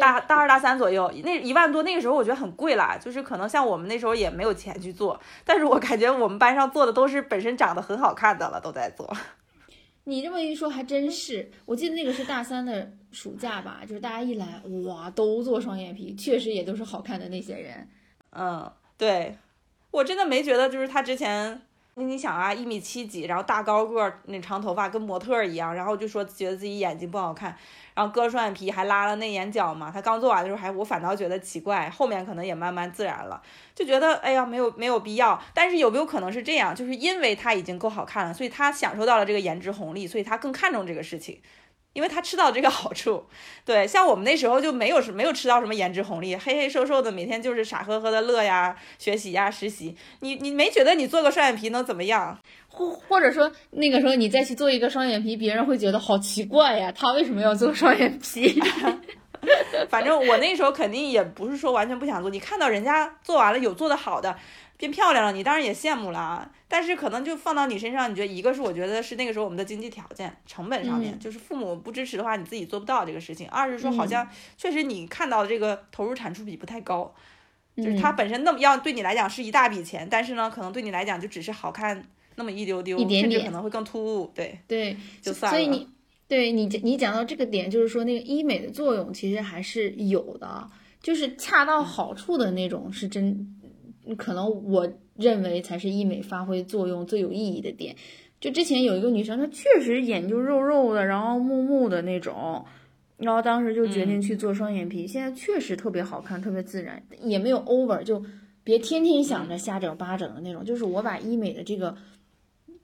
[0.00, 9.10] 大大二大三左右，那一万多，那个时候我觉得很贵啦，就是可能像我们那时候也没有钱去做，但是我感觉我们班上做的都是本身长得很好看的了，都在做。
[10.04, 17.88] 你这么一说还真是，我记得那个是大三的暑假吧，就是大家一来，哇，都做双眼皮，确实也都是好看的那些人。
[18.30, 19.36] 嗯，对，
[19.90, 21.62] 我真的没觉得，就是他之前
[21.94, 27.54] 那你想啊，一米七几，然后大高个，那长头发跟模特一样，然后就说觉得自己眼睛不好看，
[27.94, 29.90] 然后割双眼皮还拉了内眼角嘛。
[29.92, 33.42] 他刚做完的时候还我反倒觉得奇怪，后面可能也慢慢自然了，
[33.74, 35.38] 就觉得哎呀没有没有必要。
[35.52, 36.74] 但是有没有可能是这样？
[36.74, 41.42] 就是因为他已经够好看了，所以他享受到了这个颜值红利，所以他更看重这个事情。
[41.92, 43.24] 因为他吃到这个好处，
[43.64, 52.38] 对，像我们那时候就没有什没有吃到什么颜值红利，黑黑瘦瘦的，每天就是傻呵呵的乐呀、学习呀、实习，你你没觉得你做个双眼皮能怎么样？
[52.68, 58.58] 或或者说那个时候你再去做一个双眼皮，别人会觉得好奇怪呀，他为什么要做双眼皮？
[59.90, 64.36] 反正我那时候肯定也不是说完全不想做，你看到人家做完了有做的好的。
[64.82, 77.14] 变漂亮了，你当然也羡慕了啊，但是可能就放到你身上，你觉得一个是我觉得是那个时候我们的经济条件成本上面，就是父母不支持的话，你自己做不到这个事情；二是说好像确实你看到这个投入产出比不太高，
[77.76, 82.04] 就是它本身那么要对你来讲是一大笔钱，但是呢，可能对你来讲就只是好看
[82.34, 84.32] 那么一丢丢，甚至可能会更突兀。
[84.34, 85.56] 对对，就算了。
[85.56, 85.88] 所以你
[86.26, 90.68] 对你你讲到这个点，就是说那个医美的作用其实还是有的，
[91.00, 93.58] 就是恰到好处的那种是真。
[94.16, 97.94] 可能我认为才是医美发挥作用最有意义的点。
[98.40, 102.64] 就之前有一个女生，她确实眼就肉肉的，然后木木的那种，
[103.16, 108.20] 然后当时就决定去做双眼皮，现在确实特别好看，特别自然，也没有 over，就
[108.64, 110.64] 别天天想着瞎整八整的那种。
[110.64, 111.96] 就是我把医美的这个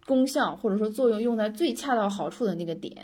[0.07, 2.95] 功效或者说作用用在最恰到好处的那个点。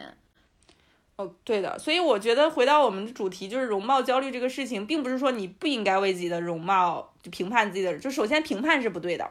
[1.16, 9.30] 哦，对的，所以我觉得回到我们的主题，就是容貌焦虑这个事情，并不是说你不应该为自己的容貌就评判自己的，就首先评判是不对的，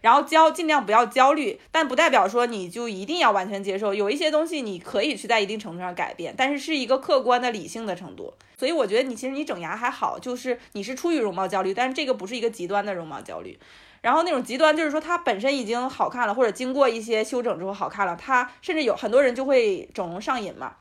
[0.00, 8.32] 然后焦尽量不要焦虑，但不代表说你就一定要完全接受，有一些东西你可以去在一定程度上改变，但是是一个客观的理性的程度。
[8.56, 13.58] 所以我觉得你其实你整牙还好，就是你是出于容貌焦虑，但是这个不是一个极端的容貌焦虑，
[14.00, 20.76] 然后那种极端就是说它本身已经好看了，或者经过一些修整之后好看了，它甚至有很多人就会整容上瘾嘛。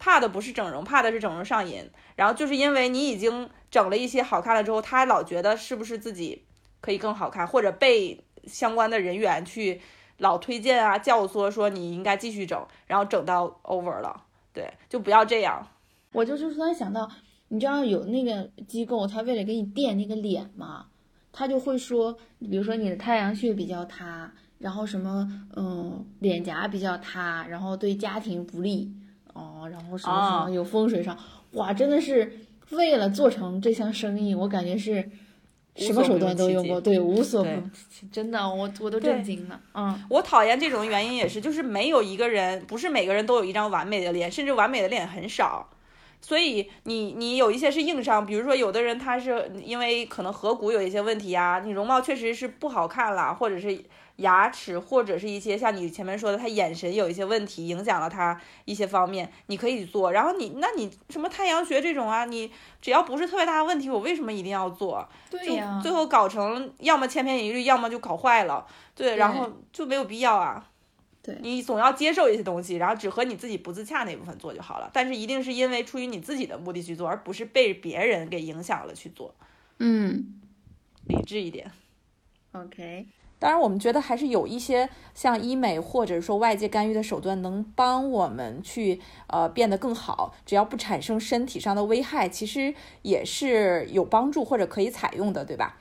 [0.00, 1.88] 怕的不是整容，怕的是整容上瘾。
[2.16, 6.42] 然后就是因为你已经整了一些好看了之后，他老觉得是不是自己
[6.80, 9.80] 可以更好看，或者被相关的人员去
[10.18, 14.24] 老推荐啊、教唆说你应该继续整，然后整到 over 了。
[14.52, 15.64] 对，就不要这样。
[16.12, 17.08] 我就是突然想到，
[17.48, 20.86] 你知道有那个机构，他为了给你垫那个脸嘛，
[21.30, 28.92] 他就会说，比如说你的太阳穴比较塌，然后什么嗯脸颊比较塌，然后对家庭不利。
[29.34, 31.16] 哦，然后什么什么有风水上，
[31.52, 35.08] 哇，真的是为了做成这项生意，我感觉是
[35.76, 37.50] 什么手段都用过，对，无所不
[38.10, 39.60] 真的，我我都震惊了。
[39.74, 45.68] 嗯，我讨厌这种原因也是，就是没有一个人，不是每个人都有一张完美的脸，甚至完美的脸很少。
[46.20, 53.84] 所以你你有一些是硬伤，比如说有的人他是因为可能颌骨有一些问题啊，你容貌确实是不好看了，或者是。
[54.20, 60.12] 牙齿或者是一些像你前面说的，他眼神有一些问题，影响了他一些方面，你可以做。
[60.12, 62.52] 然后你，那你什么太阳穴这种啊，你
[62.82, 65.08] 只要不是特别大的问题，我为什么一定要做？
[65.30, 68.66] 对呀，最后搞成要么千篇一律，要么就搞坏了。
[68.94, 70.62] 对，然后就没有必要啊。
[71.22, 74.90] 对，你总要接受一些东西，然后只和你自己不自洽那部分做就好了。
[74.92, 79.34] 但是一定是因为出于你自己的目的去做，而不是被别人给影响了去做。
[79.78, 80.40] 嗯，
[81.06, 81.70] 理智一点。
[82.52, 83.06] OK。
[83.38, 90.34] 当然，我们觉得还是有一些像医美或者说外界干预的手段，能帮我们去呃变得更好。
[90.44, 95.78] 只要不产生身体上的危害，其实也是有帮助或者可以采用的，对吧？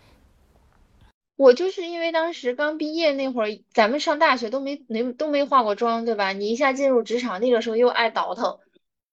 [1.39, 6.33] 我就是因为当时刚毕业那会儿，咱们上大学都没没都没化过妆，对吧？
[6.33, 8.59] 你一下进入职场，那个时候又爱倒腾，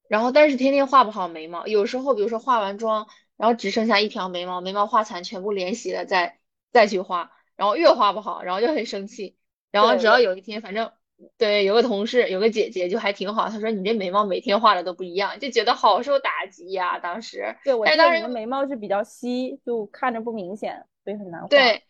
[0.09, 3.07] 然后但是天天画不好眉毛，有时候比如说化完妆，
[3.37, 6.41] 然后只剩下一条眉毛，眉毛画残，全部连洗了再
[6.73, 7.31] 再去画。
[7.55, 9.37] 然后越画不好，然后就很生气。
[9.71, 10.91] 然后只要有一天，反正
[11.39, 13.49] 对有个同事，有个姐姐就还挺好。
[13.49, 21.47] 她说：“你这眉毛每天画的都不一样，就觉得好受打击呀。”当时，对，但当时的眉毛是比较稀，就看着不明显，所以很难画。
[21.47, 21.83] 对，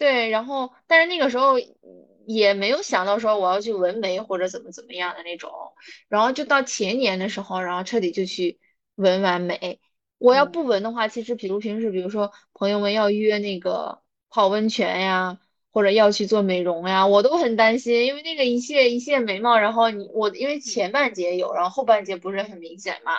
[0.00, 0.30] 对。
[0.30, 1.54] 然后，但是那个时候
[2.26, 5.52] 也没有想到说我要去纹眉或者怎么怎么样的那种。
[6.08, 8.58] 然后就到前年的时候，然后彻底就去
[8.96, 9.78] 纹完眉。
[10.18, 14.02] 我要不纹的话，其实比如平时，比如说朋友们要约那个。
[14.32, 15.40] 泡温泉呀，
[15.72, 23.10] 或者要去做美容呀，我都很担心，因为那个一卸一卸眉毛，然后你我因为前半截有，然后后半截不是很明显嘛，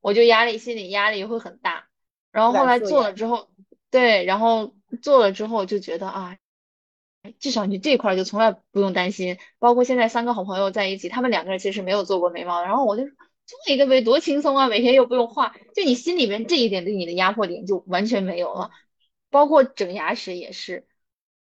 [0.00, 1.88] 我就压力心理压力会很大。
[2.30, 3.50] 然后后来做了之后，
[3.90, 6.36] 对，然后做了之后就觉得啊，
[7.38, 9.38] 至少你这块就从来不用担心。
[9.58, 13.14] 包括现在三个好朋友在一起，他们两个人其实没有做过眉毛，然后我就做
[13.68, 18.70] 一个呗，多轻松啊，每天又不用画，就你心里面这一点对你的压迫点就完全没有了。
[19.30, 20.86] 包括整牙齿也是，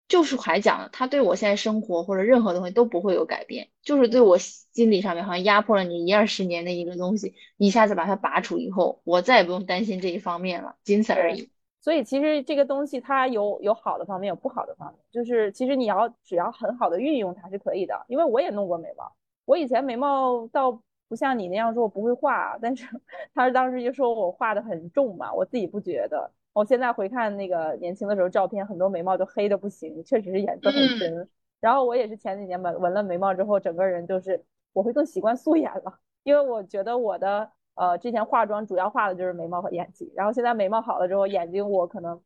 [0.08, 11.50] 就是还讲了，他对我现在生活或者任何东西都不会有改变，就是对我心理上面好像压迫了你一二十年的一个东西，一下子把它拔除以后，我再也不用担心这一方面了，仅此而已。
[11.86, 17.94] 所以其实这个东西它有有好的方面，有不好的方面，就是其实你要只要很好的运用它是可以的。
[18.08, 19.14] 因为我也弄过眉毛，
[19.46, 22.88] 我以前眉毛倒不像你那样说我不会画，但是
[23.36, 26.32] 他当时就说我画的很重嘛，我自己不觉得。
[26.54, 31.30] 我现在回看那个年轻的时候照片，很多眉毛都黑的不行，确实是颜色很深。
[31.60, 42.20] 然后我也是前几年纹纹了眉毛之后，整个人就是我会更习惯素颜了，因为我觉得我的呃之前化妆主要画的就是眉毛和眼睛，然后现在眉毛好了之后，眼睛我可能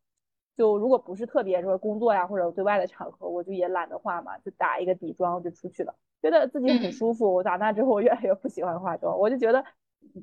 [0.56, 7.34] 就如果不是特别说工作呀或者对外的场合，我就也懒得化嘛，就打一个底妆就出去了，觉得自己很舒服。
[7.34, 9.64] 我长大之后我越来越不喜欢化妆，我就觉得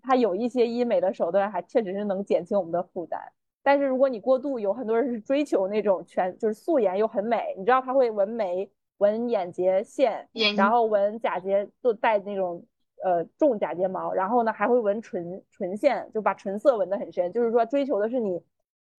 [0.03, 3.21] 它有一些医美的手段还确实是能减轻我们的负担。
[3.63, 12.65] 但是如果你过度，有很多人是追求那种全就是素颜又很美，你知道他会纹眉、纹眼睫线，然后纹假睫，就带那种
[13.07, 18.43] 呃重假睫毛，然后呢还会纹唇唇线，就把唇色纹得很深，就是说追求的是你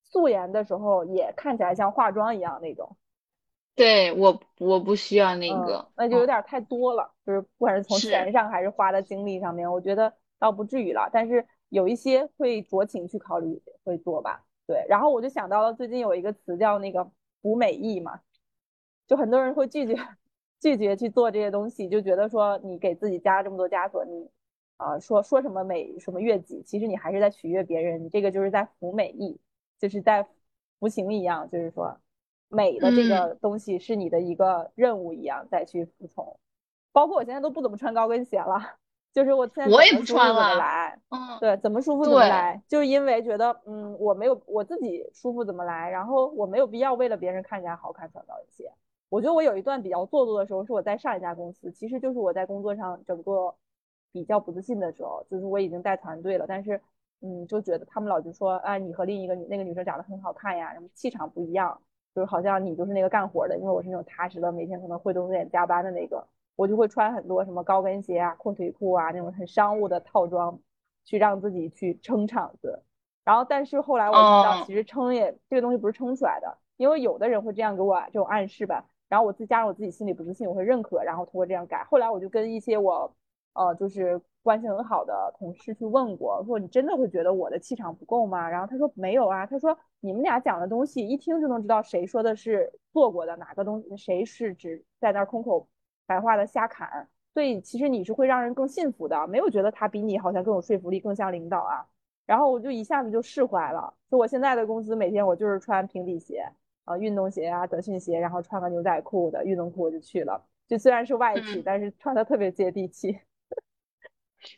[0.05, 2.95] 素颜的时候也看起来像化妆一样那种。
[3.75, 14.45] 对我我不需要那个，那就有点太多了，就是不管是从钱上还是花的精力上面，我觉得倒不至于了，但是有一些会酌情去考虑会做吧。
[14.65, 17.11] 对，然后我就想到了最近有一个词叫那个
[17.43, 18.21] “服美意”嘛，
[19.05, 19.97] 就很多人会拒绝
[20.59, 24.29] 拒绝去做这些东西，就觉得说你给自己加了这么多枷锁，你
[24.77, 29.39] 啊说说什么美什么悦己，其实你还是在取悦别人，你这个就是在服美役，
[29.79, 30.27] 就是在
[30.79, 31.99] 服刑一样，就是说
[32.49, 36.39] 美的这个东西是你的一个任务一样再去服从，
[36.91, 38.77] 包括我现在都不怎么穿高跟鞋了。
[39.13, 48.71] 就是我现在我也不穿了，来，嗯，对，怎么舒服怎么来，就是因为觉得，嗯，我没有我自己舒服怎么来，然后我没有必要为了别人看起来好看穿高跟鞋。
[49.09, 53.55] 我觉得我有一段比较做作的时候，是我在上一家公司，其实就是我在工作上整个
[54.11, 56.81] 比较不自信的时候，就是我已经带团队了，但是，
[57.21, 61.79] 嗯，就觉得他们老就说，哎，你和另一个女那个女生长得很好看呀，什么气场不一样，
[62.13, 66.27] 就是好像你就是那个干活的，因为我是那种踏实的，每天可能会多点加班的那个。
[66.57, 70.59] 我就会穿很多什么高跟鞋啊、阔腿裤啊那种很商务的套装，
[71.05, 72.83] 去让自己去撑场子。
[73.23, 78.85] 然后，但是后来我知道，其实撑也这个东西不是撑出来的，因为有的人会这样给我这种暗示吧。
[79.09, 81.83] 然后我自加上我自己心里不自信，我会认可，然后通过这样改。
[81.85, 83.13] 后来我就跟一些我
[83.53, 88.49] 呃就是关系很好的同事去问过，说你真的会觉得我的气场不够吗？
[88.49, 95.67] 然后他说没有啊，他说你们俩讲的东西一听就能知道谁说的是做过的，哪个东西谁是只在那空口。
[96.09, 101.85] 白话的瞎侃，所以其实你是会让人更信服的，没有觉得他比你好像更有说服力，更像领导啊。
[102.25, 103.93] 然后我就一下子就释怀了。
[104.09, 106.49] 就我现在的公司，每天我就是穿平底鞋
[106.87, 110.43] 啊，运动鞋啊，德训鞋，然后穿个牛仔裤的运动裤就去了。
[110.67, 113.19] 就虽然是外企，但是穿的特别接地气。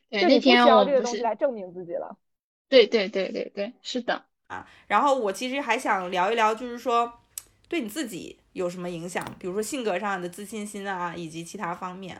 [0.10, 2.18] 对，那天我这个东西来证明自己了。
[2.70, 4.68] 对对对对对，是的啊。
[4.88, 7.12] 然后我其实还想聊一聊，就是说
[7.68, 8.40] 对你自己。
[8.54, 9.24] 有什么影响？
[9.40, 12.20] 比如说性格上的自信心啊，以及其他方面，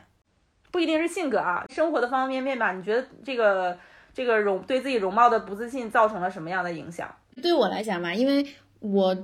[0.70, 2.72] 不一定是性格啊，生活的方方面面吧。
[2.72, 3.76] 你觉得这个
[4.14, 7.14] 这个容对自己容貌的不自信造成了什么样的影响？
[7.42, 8.46] 对我来讲嘛，因为
[8.78, 9.14] 我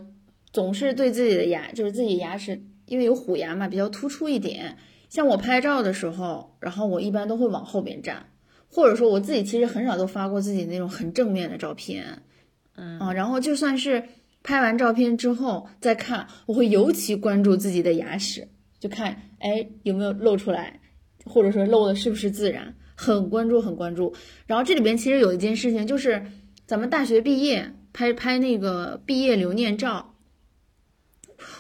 [0.57, 4.79] 总是对自己的牙，就是自己牙齿，因为有虎牙嘛，比较突出一点。
[5.11, 8.25] 像我拍照的时候，然后我一般都会往后边站，
[8.71, 12.23] 或者说我自己其实很少都发过自己那种很正面的照片，
[12.75, 14.05] 嗯啊，然后就算是。
[14.43, 18.47] 拍完照片之后再看，我会尤其关注自己的牙齿，
[18.79, 20.79] 就看哎有没有露出来，
[21.25, 24.15] 或者说露的是不是自然，很关注很关注。
[24.47, 26.27] 然后这里边其实有一件事情，就是
[26.65, 30.15] 咱们大学毕业拍拍那个毕业留念照，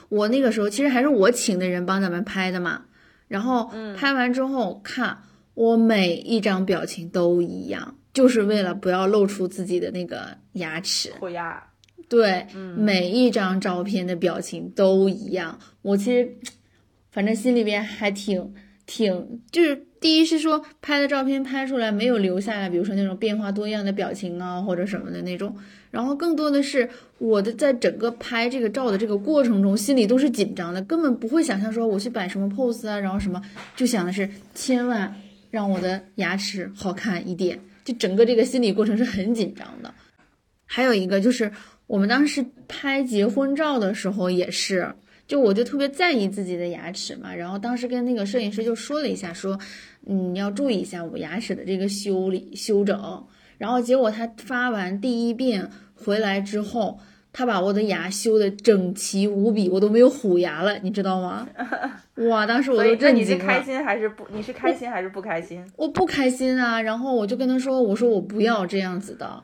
[0.08, 2.82] 我那个时候其实还是我请的人帮咱们拍的嘛。
[3.28, 5.18] 然后拍完之后看，
[5.54, 11.12] 我每一张表情都一样，就是为了不要露出自己的那个牙齿。
[11.18, 11.62] 虎牙。
[12.08, 12.46] 对，
[12.76, 15.58] 每一张照片的表情都一样。
[15.82, 16.36] 我其实，
[17.10, 18.54] 反正心里边还挺
[18.86, 25.52] 挺，就是第一是说拍的照片拍出来没有留下来，比如说那种变化多样的表情啊或者什么的那种。
[25.90, 26.88] 然后更多的是
[27.18, 33.42] 我的在整个拍这个照的这个过程中，心里都是紧张的，根本不会想象说我去摆什么 pose 啊，然后什么，
[33.74, 35.12] 就想的是千万
[35.50, 37.58] 让我的牙齿好看一点。
[37.84, 39.92] 就整个这个心理过程是很紧张的。
[40.66, 41.50] 还有一个就是。
[41.88, 44.92] 我们当时拍结婚照的时候也是，
[45.26, 49.58] 就我就特别在意自己的牙齿嘛，然后当时跟那个摄影师就说了一下，说，
[50.06, 53.24] 嗯，你要注意一下我牙齿的这个修理修整。
[53.58, 57.00] 然后结果他发完第一遍回来之后，
[57.32, 61.48] 他把我的牙修的整齐无比，我都没有虎牙了，你知道吗？
[62.28, 63.20] 哇，当时我都震惊了。
[63.20, 64.26] 你是开心还是不？
[64.32, 65.64] 你是开心还是不开心？
[65.76, 66.80] 我不开心啊！
[66.80, 69.42] 然后我就跟他说：“我说我不要这样子的。”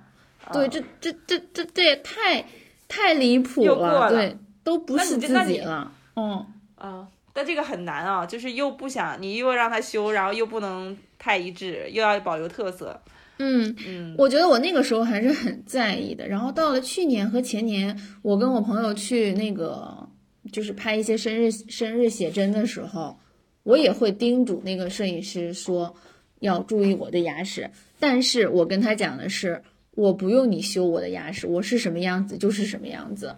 [0.53, 2.45] 对，这这这这这也太
[2.89, 5.93] 太离谱了，对，都不是自己了。
[6.17, 6.47] 嗯
[6.77, 13.01] 啊，但这个很难啊，就是又不想你又让他修，然后又不能太一致，又要保留特色。
[13.39, 16.29] 嗯嗯，我觉得我那个时候还是很在意的。
[16.29, 20.07] 然后到了去年和前年，我跟我朋友去那个
[20.53, 23.19] 就是拍一些生日生日写真的时候，
[23.63, 25.93] 我也会叮嘱那个摄影师说
[26.41, 27.69] 要注意我的牙齿。
[27.99, 33.35] 但是我跟他讲的是，我不用你修我的牙齿，我是什么样子就是什么样子。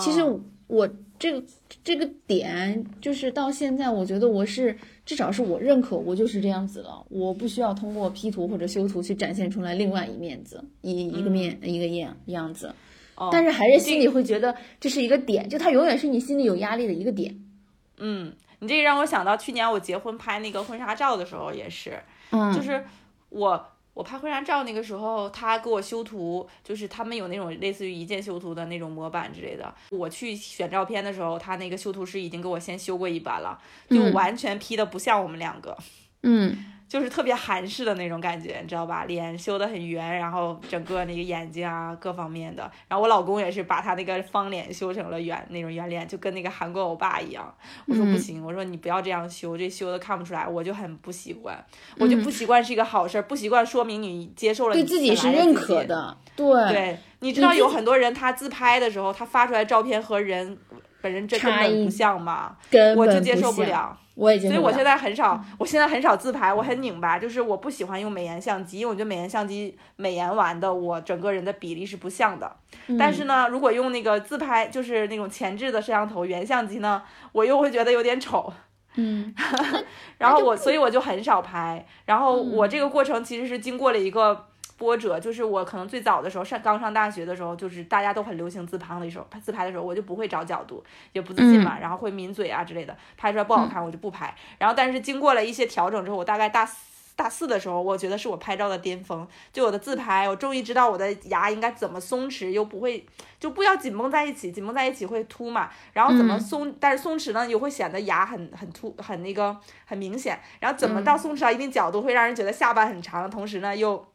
[0.00, 0.20] 其实
[0.66, 0.88] 我。
[1.18, 1.42] 这个
[1.82, 7.02] 这个点就是到现在，我觉得我是至少是我认可，我就是这样子了。
[7.08, 12.74] 我不需要通过 P 图或者修图去展现出来另外一面子，一一个面一个样样子。
[13.32, 17.34] 但是还是心里会觉得这是一个点，就它永远是你心里有压力的一个点。
[17.96, 21.98] 嗯，你这个让我想到去年我结婚拍那个婚纱照的时候也是，
[22.30, 22.84] 嗯，就是
[23.30, 23.66] 我。
[23.96, 29.74] 我拍婚纱照那个时候，他给我修图，就是他们有那种类似于一键修图的那种模板之类的。
[29.88, 35.74] 我去选照片的时候，他那个修图师已经给我先修过一版了，就完全 P 的不像我们两个。
[36.24, 36.74] 嗯。
[36.88, 39.04] 就是特别韩式的那种感觉，你知道吧？
[39.06, 42.70] 脸修得很圆，然后整个那个眼睛啊，各方面的。
[42.88, 47.52] 然后我老公也是把他那个方脸修成了圆那种圆脸，就跟那个韩国欧巴一样。
[47.86, 51.56] 我说不行，我说你不要这样修，这修的看不出来，我就很不习惯。
[51.98, 56.16] 我就不习惯是一个好事儿，不习惯说明你接受了，对自己是认可的。
[56.36, 60.56] 对，对，你知道有很多人他自拍的时候，他发出来照片和人
[61.00, 62.56] 本人真根本不像吗？
[62.96, 63.98] 我就接受不了。
[64.16, 72.56] 我已经，所以我现在很少，我现在很少自拍，我很拧巴，就是我不喜欢用美颜相机，因为我觉得美颜相机美颜完的我整个人的比例是不像的。
[72.98, 77.02] 但是呢，如果用那个自拍，就是那种前置的摄像头原相机呢，
[77.32, 78.52] 我又会觉得有点丑。
[78.94, 79.34] 嗯，
[80.18, 81.86] 然后我，所以我就很少拍。
[82.06, 84.46] 然后我这个过程其实是经过了一个。
[84.76, 94.34] 波折就是我可能最早的时候上刚上大学的时候，就是大家都很流行自拍的时候，拍自拍的时候我就不会找角度，也不自信嘛，然后会抿嘴啊之类的，拍出来不好看我就不拍。
[94.58, 96.76] 然后但是经过了一些调整之后，我大概大四
[97.16, 103.06] 大四的时候，我觉得是我拍照的巅峰，就我的自拍，我终于知道我的牙应该怎么松弛又不会
[103.40, 109.56] 就不要紧绷在一起，紧绷在一起会凸嘛，然后怎么松，但是松弛呢又会显得牙很很凸很那个
[109.86, 114.06] 很明显，然后怎么到松弛到一定角度会让人觉得下巴很长，同时呢又。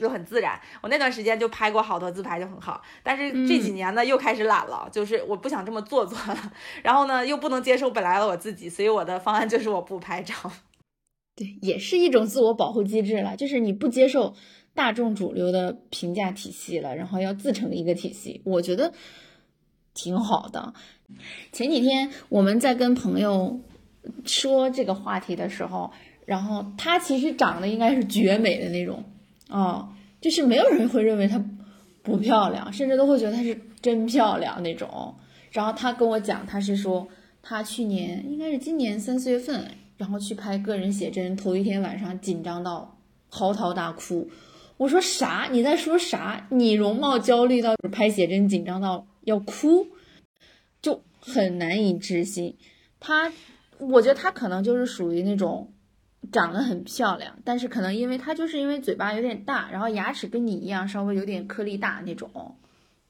[0.00, 2.80] 又很自然，我那段时间就拍过好多自拍，就很好。
[3.02, 6.52] 但是这几年呢，又开始懒了，就是我不想这么做作了。
[6.82, 10.34] 然后呢，又不能接受本来的我自己，所以我的方案就是我不拍照。
[11.36, 14.34] 对，也是一种自我保护机制了，就是你不接受
[14.74, 18.94] 大众主流的评价体系了，然后要自成一个体系，我觉得
[19.92, 20.72] 挺好的。
[21.52, 23.60] 前几天我们在跟朋友
[24.24, 25.92] 说这个话题的时候，
[26.24, 29.04] 然后他其实长得应该是绝美的那种。
[29.52, 29.86] 哦，
[30.18, 31.38] 就是没有人会认为她
[32.02, 35.14] 不漂亮，甚至都会觉得她是真漂亮那种。
[35.50, 37.06] 然后她跟我讲，她是说
[37.42, 42.96] 她去年应该是今年三四月份，然后去拍个人写真，头一天晚上紧张到
[43.28, 44.30] 嚎啕大哭。
[44.78, 45.48] 我说啥？
[45.52, 46.46] 你在说啥？
[46.50, 49.86] 你容貌焦虑到拍写真紧张到要哭，
[50.80, 52.56] 就很难以置信。
[52.98, 53.30] 他，
[53.78, 55.71] 我觉得他可能就是属于那种。
[56.30, 62.56] 长得很漂亮，但是可能因为她就是因为嘴巴有点大，然后牙齿跟你一样稍微有点颗粒大那种，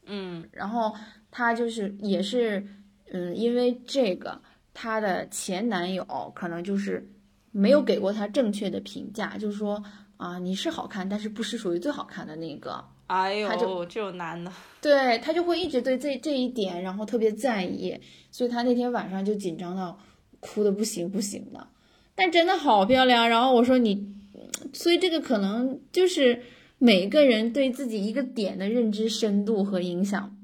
[0.06, 0.94] 嗯，然后
[1.30, 2.66] 她就是也是，
[3.12, 4.40] 嗯，因为这个
[4.72, 7.06] 她的前男友可能就是
[7.50, 9.84] 没有给过她正确的评价，就是说
[10.16, 12.84] 啊你是好看，但是不是属于最好看的那个。
[13.08, 14.50] 哎呦，就这种男的，
[14.80, 18.00] 对他就会一直对这这一点，然后特别在意，
[18.30, 19.98] 所以他那天晚上就紧张到
[20.40, 21.68] 哭的不行不行的。
[22.14, 24.06] 但真的好漂亮，然后我说你，
[24.72, 26.42] 所以这个可能就是
[26.78, 30.36] 每个人对自己一个点的认知深度和影响，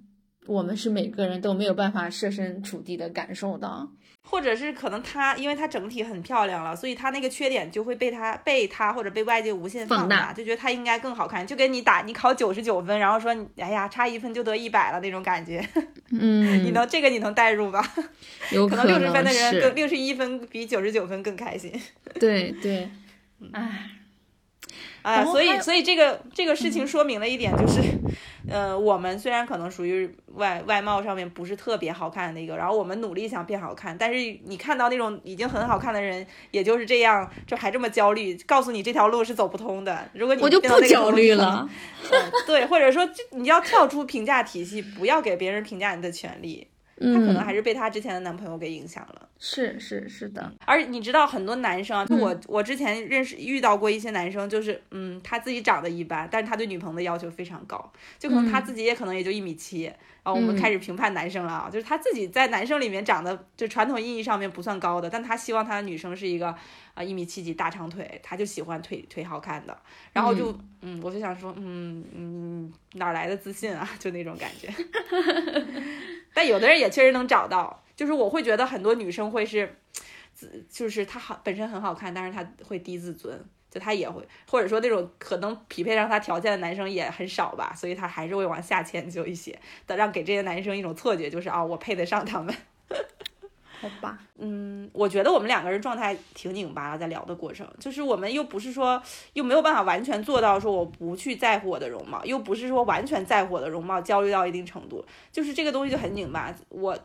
[0.47, 3.93] 我们是每个人都没有办法设身处地的感受到。
[4.31, 15.66] 或者是可能她，因为她整体很漂亮了，所以她那个缺点就会被她被她或者被外界无限放大，就觉得她应该更好看，就跟你打你考九十九分，然后说你哎呀差一分就得一百了那种感觉。
[16.12, 17.83] 嗯，你能这个你能代入吧？
[18.53, 21.72] 有可能六十分的人跟六十一分比九十九分更开心。
[22.20, 22.89] 对 对，
[25.09, 25.19] 哎。
[25.21, 27.81] 啊，所以所以这个这个事情说明了一点，就是，
[28.49, 40.09] 呃，我们虽然可能属于外外貌上面不是特别好看的一个，然后我们努力想变好看，但是你看到那种已经很好看的人，也就是这样，就还这么焦虑，告诉你这条路是走不通的。
[40.13, 41.69] 如果你我就不焦虑了，
[42.47, 46.69] 对，或者说就你要跳出评价体系，不要给别人评价你的权利。
[47.01, 50.53] 她可能还是被她之前的男朋友给影响了，是是是的。
[50.65, 59.93] 而你知道很多男生啊，就我我之前认识遇到过一些男生，就是嗯，他自己长得一般，但是他对女朋友的要求非常高，就可能他自己也可能也就一米七。
[60.25, 66.55] 然后我们开始评判男生了啊，就是他自己在男生里面长得就传统意义上面不算高的，但他希望他的女生是一个
[66.93, 69.75] 啊一米七几大长腿，他就喜欢腿腿好看的。
[70.13, 74.69] 然后就嗯，我就想说嗯嗯哪来的自信啊， 就那种感觉。
[76.39, 79.76] 但有的人也确实能找到，就是我会觉得很多女生会是，
[80.70, 83.45] 就是她好本身很好看，但是她会低自尊。
[83.68, 89.59] 就她也会，或者说那种可能匹配上她条件的男生也很少吧，所以她还是会往下迁就一些，
[89.89, 92.55] 的让给这些男生一种错觉，就是啊，我配得上他们。
[93.81, 99.03] 好吧，嗯，我觉得我们两个人状态挺拧巴的，在聊的过程，就是我们又不是说
[99.35, 106.55] 又没有办法完全做到说我不去在乎我的容貌，又不是说完全在乎我的容貌，焦虑到一定程度，就是这个东西就很拧巴。
[106.68, 106.99] 我。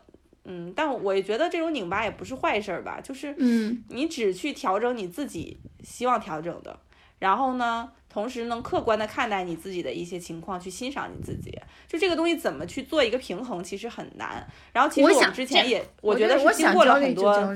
[0.46, 6.78] 嗯，但我也觉得这种拧巴也不是坏事儿吧，就是嗯，你只去调整你自己希望调整的，
[7.18, 11.50] 然后呢，同时能客观的看待你自己的一些情况，去欣赏你自己，
[11.88, 14.46] 就这个东西怎么去做一个平衡，其实很难。
[14.72, 17.52] 然后其实我们之前也，我觉得是经过了很多，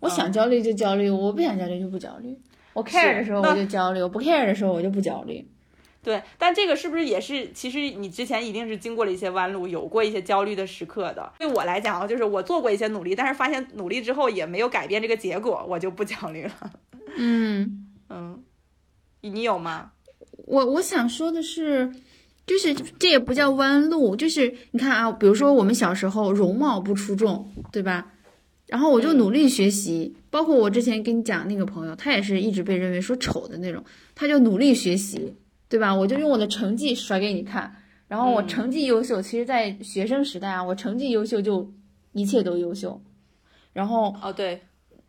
[0.00, 2.34] 我想焦虑就焦虑，我不想焦虑就不焦虑，
[2.72, 5.46] 我 care 的时候我就焦虑，我不 care 的时候我就不焦虑。
[6.02, 7.52] 对，但这个是不是也是？
[7.52, 11.30] 其实你之前一定是经过了一些弯路，有过一些焦虑的时刻的。
[11.38, 16.72] 对我来讲啊，就是我做过一些努力，但是发现努力之后也没有改变这个结果，我就不焦虑了。
[17.18, 18.42] 嗯嗯，
[19.22, 19.92] 你有吗？
[20.46, 21.92] 我我想说的是，
[22.46, 28.12] 就是这也不叫弯路，就是你看啊，比如说我们小时候容貌不出众，对吧？
[28.66, 35.34] 然后我就努力学习，包括我之前跟你讲那个朋友，他也是一直被认为说丑的那种，他就努力学习。
[35.70, 35.94] 对吧？
[35.94, 37.72] 我就用我的成绩甩给你看，
[38.08, 41.72] 然后我成绩优秀，其实，在学生时代啊，我成绩优秀就
[42.10, 43.00] 一切都优秀。
[43.72, 44.62] 然后哦对，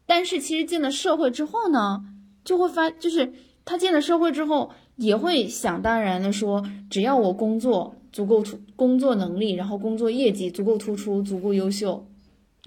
[0.06, 2.04] 但是其实进了社会之后呢，
[2.46, 3.34] 就会发，就是
[3.72, 12.06] 他进了社会之后，也会想当然的说，只要我工作足够出，工作能力，然后工作业绩足够突出，足够优秀，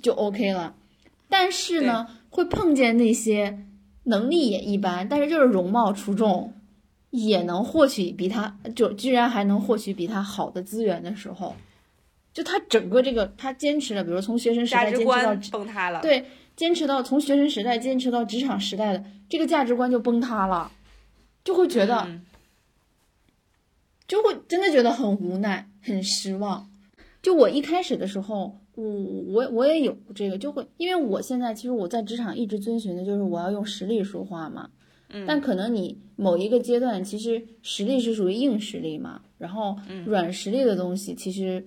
[0.03, 0.75] 就 OK 了。
[1.29, 3.59] 但是呢，会碰见那些
[4.05, 6.55] 能力也一般，但是就是容貌出众。
[7.17, 11.55] 也能获取比他就居然还能获取比他好的资源的时候，
[12.33, 16.25] 就他整个这个他坚持了，比如从学生时代坚持到崩塌了，对，
[16.57, 20.73] 坚持到从学生时代坚持到职场时代的这个价值观就崩塌了，
[21.45, 22.20] 就会觉得，
[24.09, 26.68] 就会真的觉得很无奈、很失望。
[27.22, 34.70] 就我一开始的时候，我我我也有这个，就会因为我现在其实我在职场一直遵循的就是我要用实力说话嘛。
[35.26, 39.76] 但可能你某一个阶段，其实实力是属于硬实力嘛，然后
[40.07, 41.64] 软实力的东西其实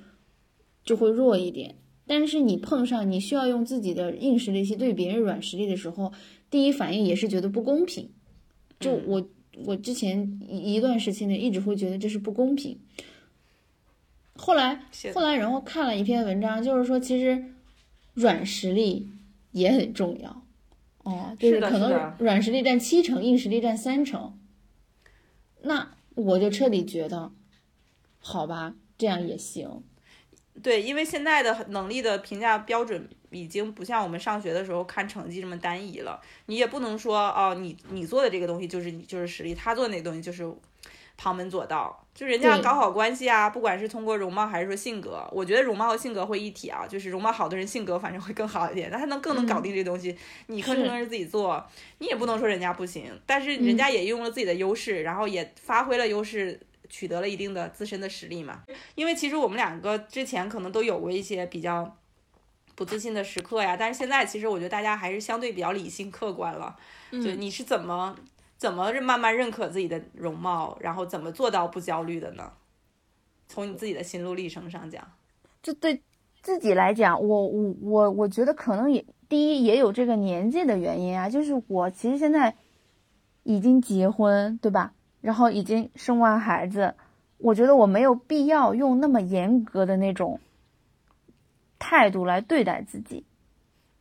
[0.83, 1.75] 就会弱一点。
[2.05, 6.11] 但是你碰上你需要用自己的硬实力去对别人软实力的时候，
[6.49, 8.09] 第一反应也是觉得不公平。
[8.81, 9.25] 就我
[9.65, 12.79] 我之前一一段时期内一直会觉得这是不公平。
[14.35, 17.43] 后来后来然后看了一篇文章，就是说其实
[18.13, 19.09] 软实力
[19.51, 20.43] 也很重要。
[21.03, 24.37] 哦，就是可能软实力占七成，硬实力占三成。
[25.61, 27.31] 那我就彻底觉得，
[28.19, 29.83] 好吧，这样也行。
[30.61, 36.19] 对，因为现在的能力的评价标准已经不像我们上学的时候看成绩这么单一了。
[36.47, 40.51] 你也不能说哦，你你做的这个东西就是你就是实力，他做的那东西就是。
[41.19, 50.15] 旁门左道，就人家搞好关系啊，不管是通过容貌还是说性格，我觉得容貌和性格会一体啊，就是容貌好的人性格反正会更好一点，那他能更能搞定这东西。
[50.45, 51.65] 你吭哧吭哧自己做，
[51.97, 56.59] 你也不能说人家不行，但是人家也用了自己的优势，然后也发挥了优势，
[56.89, 58.63] 取得了一定的自身的实力嘛。
[58.95, 61.97] 因为其实我们两个之前可能都有过一些比较
[62.75, 66.75] 不自信的时刻呀，但是现在其实我觉得大家还是相对比较理性客观了。
[67.11, 68.15] 就你是怎么？
[68.57, 72.51] 怎么慢慢认可自己的容貌，然后怎么做到不焦虑的呢？
[73.47, 75.07] 从你自己的心路历程上讲，
[75.61, 76.01] 就对
[76.41, 82.55] 自己来讲，我我我我觉得可能也第一也有这个年纪的原因啊，就是我其实现在
[83.43, 84.91] 已经结婚，对吧？
[85.27, 86.95] 然后已经生完孩子，
[87.37, 90.39] 我觉得我没有必要用那么严格的那种
[91.77, 93.25] 态度来对待自己。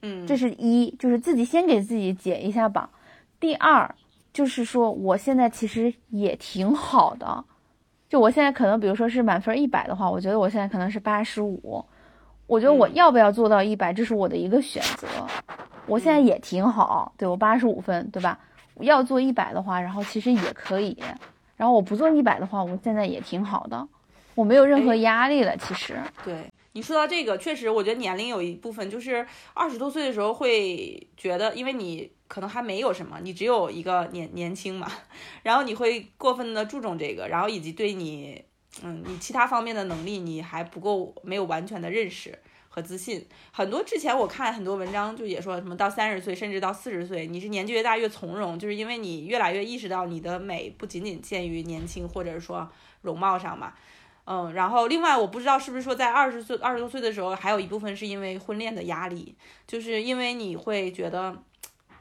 [0.02, 2.88] 嗯，这是一，就是自己先给自己解一下绑。
[3.40, 3.92] 第二。
[4.32, 7.42] 就是说我现在其实也挺好的，
[8.06, 11.82] 就我现在可能比如说是满分一百的话，我觉得我现在可能是八十五，
[12.46, 15.08] 我觉得我要不要做到一百，这是我的一个选择。
[15.86, 18.38] 我现在也挺好，对我八十五分，对吧？
[18.84, 20.96] 要做一百的话，然后其实也可以。
[21.56, 23.88] 然后我不做一百的话，我现在也挺好的，
[24.34, 25.56] 我没有任何压力了。
[25.56, 34.86] 其实，对你说到这个，确实，我觉得年龄有一部分就是二十多岁的时候会觉得，因为你可能还没有什么，你只有一个年年轻嘛，
[35.42, 38.44] 然后你会过分的注重这个，然后以及对你，
[38.82, 42.38] 嗯，你其他方面的能力你还不够，没有完全的认识。
[42.76, 52.70] 和自信很多，之前我看很多文章就也说什么到三十岁甚至到四十岁，你是年纪越大越从容，就是因为你越来越意识到你的美不仅仅限于年轻或者说
[53.00, 53.72] 容貌上嘛，
[54.26, 59.34] 嗯，然后另外我不知道是不是说在二十岁二十多岁的时候，还有一部分是因为婚恋的压力，
[59.66, 61.34] 就是因为你会觉得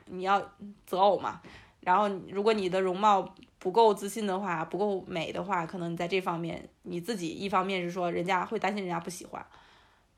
[0.07, 0.41] 你要
[0.85, 1.39] 择偶嘛，
[1.79, 9.45] 然后如果你的容貌不够自信的话，不够美的话，可能你在这方面你自己一方面是说人家会担心人家不喜欢。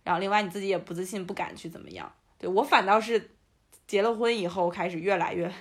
[0.08, 2.10] 然后，另外你自己也不自信，不敢去怎么样？
[2.40, 3.32] 对我反倒是
[3.86, 5.54] 结了婚以后开始越来越，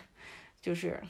[0.62, 1.03] 就是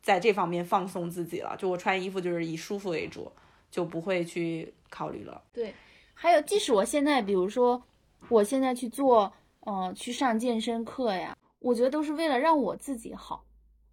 [0.00, 1.54] 在这方面放松自己了。
[1.58, 3.30] 就我穿衣服就是以舒服为主，
[3.70, 5.42] 就不会去考虑了。
[5.52, 5.74] 对，
[6.14, 7.82] 还有即使我现在，比如说
[8.30, 9.30] 我现在去做，
[9.66, 13.44] 嗯，去上健身课呀，我觉得都是为了让我自己好，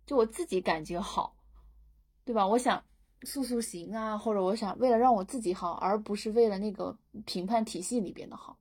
[0.06, 1.36] 就我自己感觉好，
[2.24, 2.48] 对吧？
[2.48, 2.82] 我想。
[3.24, 8.56] 塑塑形啊，或者我想为了让我自己好，而不是为了那个评判体系里边的好。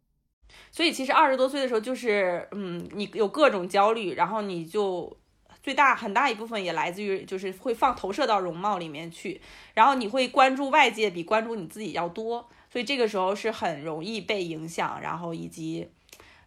[0.70, 5.16] 所以其实二十多岁的时候，就是嗯，你有各种焦虑，然后你就
[5.62, 9.40] 最大很大一部分也来自于就是会放投射到容貌里面去，
[9.74, 15.88] 然后你会关注外界比关注你自己要多，所以这个时候是很容易被影响，然后以及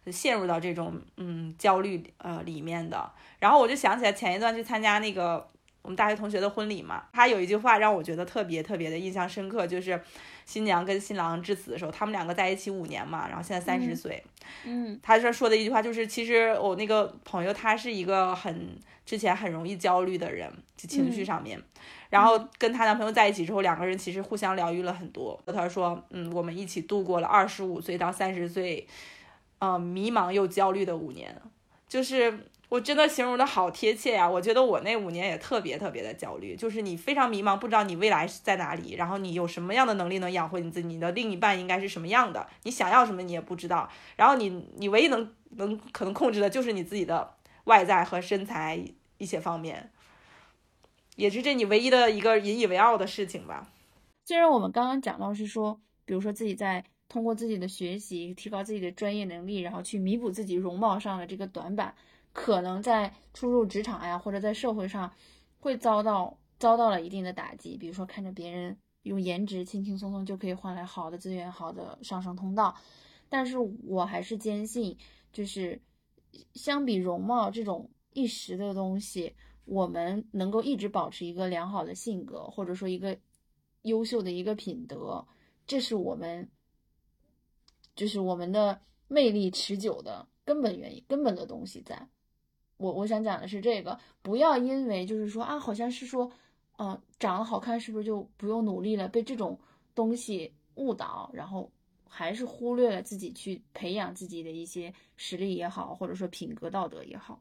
[0.06, 3.12] 陷入到这种嗯焦虑呃里面的。
[3.38, 5.48] 然后我就想起来前一段去参加那个。
[5.84, 10.00] 我们大学同学的婚礼嘛，他有一句话让我觉得特别特别的印象深刻，就是
[10.44, 14.22] 新娘跟新郎致辞的时候，他们两个在一起五年嘛，然后现在三十岁，
[14.64, 21.60] 嗯，他说说的一句话就是，其实我那个朋友他是一个很之前很容易焦虑的人，就情绪上面，
[22.10, 25.40] 然后跟她男朋友在一起之后，两个人其实互相疗愈了很多。
[25.46, 28.86] 他说，嗯，我们一起度过了二十五岁到三十岁，
[29.60, 31.40] 嗯，迷茫又焦虑的五年，
[31.88, 32.46] 就是。
[32.72, 34.26] 我真的形容的好贴切呀！
[34.26, 44.48] 我觉得我那五年也特别特别的焦虑，就是你非常迷茫，不知道你未来是在哪里，然后你有什么样的能力能养活你自己，你的另一半应该是什么样的，你想要什么你也不知道，然后你
[44.78, 48.82] 你唯一能能可能控制的就是你自己的外在和身材
[49.18, 49.90] 一些方面，
[51.16, 53.68] 也是这你唯一的一个引以为傲的事情吧。
[54.24, 61.94] 虽然我们刚刚讲到是说，比如说自己在通过自己的学习提高自己的专业能力，然后去弥补自己容貌上的这个短板。
[62.32, 65.12] 可能在初入职场呀，或者在社会上，
[65.60, 67.76] 会遭到遭到了一定的打击。
[67.76, 72.74] 比如说，看着别人用颜值轻轻松松就可以换来好的资源、好的上升通道，
[73.28, 74.96] 但是我还是坚信，
[75.32, 75.80] 就是
[76.54, 79.34] 相比容貌这种一时的东西，
[79.66, 83.18] 我们能够一直保持一个良好的性格，或者说一个
[83.82, 85.26] 优秀的一个品德，
[85.66, 86.48] 这是我们，
[87.94, 92.08] 就是我们的魅力持久的根本原因、根本的东西在。
[92.82, 96.30] 我我想讲的是这个，不要因为就是说啊，好像是说，
[96.78, 99.06] 嗯，长得好看是不是就不用努力了？
[99.08, 99.58] 被这种
[99.94, 101.70] 东西误导，然后
[102.08, 107.40] 还是忽略了自己去培养自己的一些实力也好，或者说品格道德也好。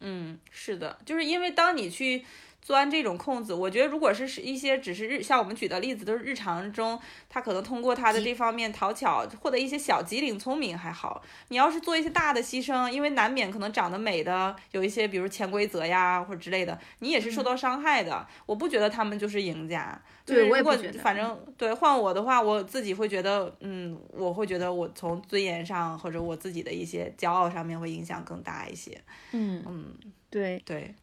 [0.00, 2.24] 嗯，是的，就是因为当你去。
[2.62, 6.96] 钻这种空子，我觉得如果是是一些只是日，像我们举的例子都是日常中，
[7.28, 11.20] 他可能通过他的这方面讨巧获得一些小机灵聪明还好。
[11.48, 18.24] 你要是做一些大的牺牲，因为难免可能长得美的有一些，比如潜规则呀或者之类的，你也是受到伤害的。
[18.46, 20.00] 我不觉得他们就是赢家。
[20.24, 28.96] 对，如果反正对换我的话，我自己会觉得，嗯，我会觉得我从尊严上或者我自己的一些骄傲上面会影响更大一些。
[29.32, 29.94] 嗯嗯，
[30.30, 30.94] 对对。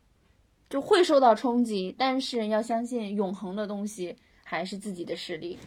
[0.70, 5.58] 就会受到冲击，但是要相信永恒的东西还是自己的实力。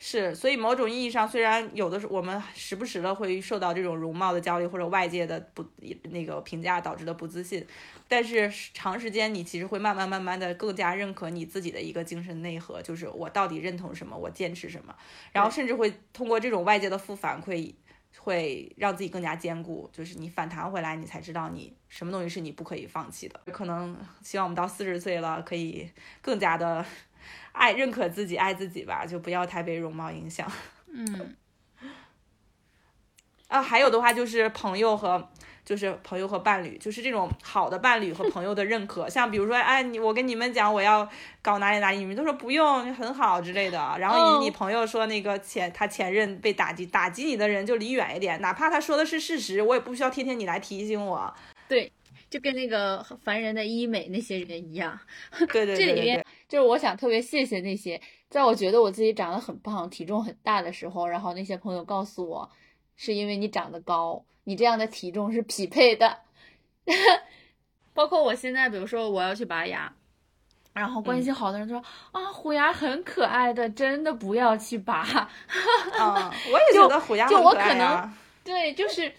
[0.00, 5.64] 是，所以某种意义上，虽然有的时候我们时不时的会受到这种容貌的焦虑或者外界的不
[6.10, 7.66] 那个评价导致的不自信，
[8.06, 14.94] 但是长时间你其实会慢慢慢慢的更加认可你自己的一个精神内核，就是我到底认同什么，我坚持什么，
[15.32, 17.74] 然后甚至会通过这种外界的负反馈。
[18.16, 23.40] 会让自己更加坚固，就是你反弹回来，你才知道你什么东西是你不可以放弃的。
[23.52, 25.90] 可能希望我们到四十岁了，可以
[26.22, 26.84] 更加的
[27.52, 30.50] 爱、认可自己、爱自己吧，就不要太被容貌影响。
[30.90, 31.36] 嗯，
[33.48, 35.28] 啊，还有的话就是朋友和。
[35.68, 39.06] 就是朋友和伴侣，就是这种好的伴侣和朋友的认可。
[39.10, 41.06] 像比如说，哎，你我跟你们讲我要
[41.42, 43.78] 搞哪里哪里，你们都说不用，很好之类的。
[43.98, 51.30] 然后你你朋友说那个前他前任被打击，打击你的人就离远一点，哪怕他说的是事实，我也不需要天天你来提醒我。
[51.68, 51.92] 对，
[52.30, 54.98] 就跟那个烦人的医美那些人一样。
[55.52, 58.00] 对对对， 这里面就是我想特别谢谢那些，
[58.30, 62.50] 在我觉得我自己长得很胖、体重很大的时候，然后那些朋友告诉我，
[62.98, 64.22] 是因为你长得高。
[64.44, 66.20] 你这样的体重是匹配的，
[67.92, 69.92] 包括我现在，比如说我要去拔牙，
[70.72, 71.82] 然后关系好的人说
[72.12, 75.00] 啊，虎牙很可爱的，真的不要去拔。
[75.98, 78.10] 啊，我也觉得虎牙就我可能
[78.42, 79.12] 对，就是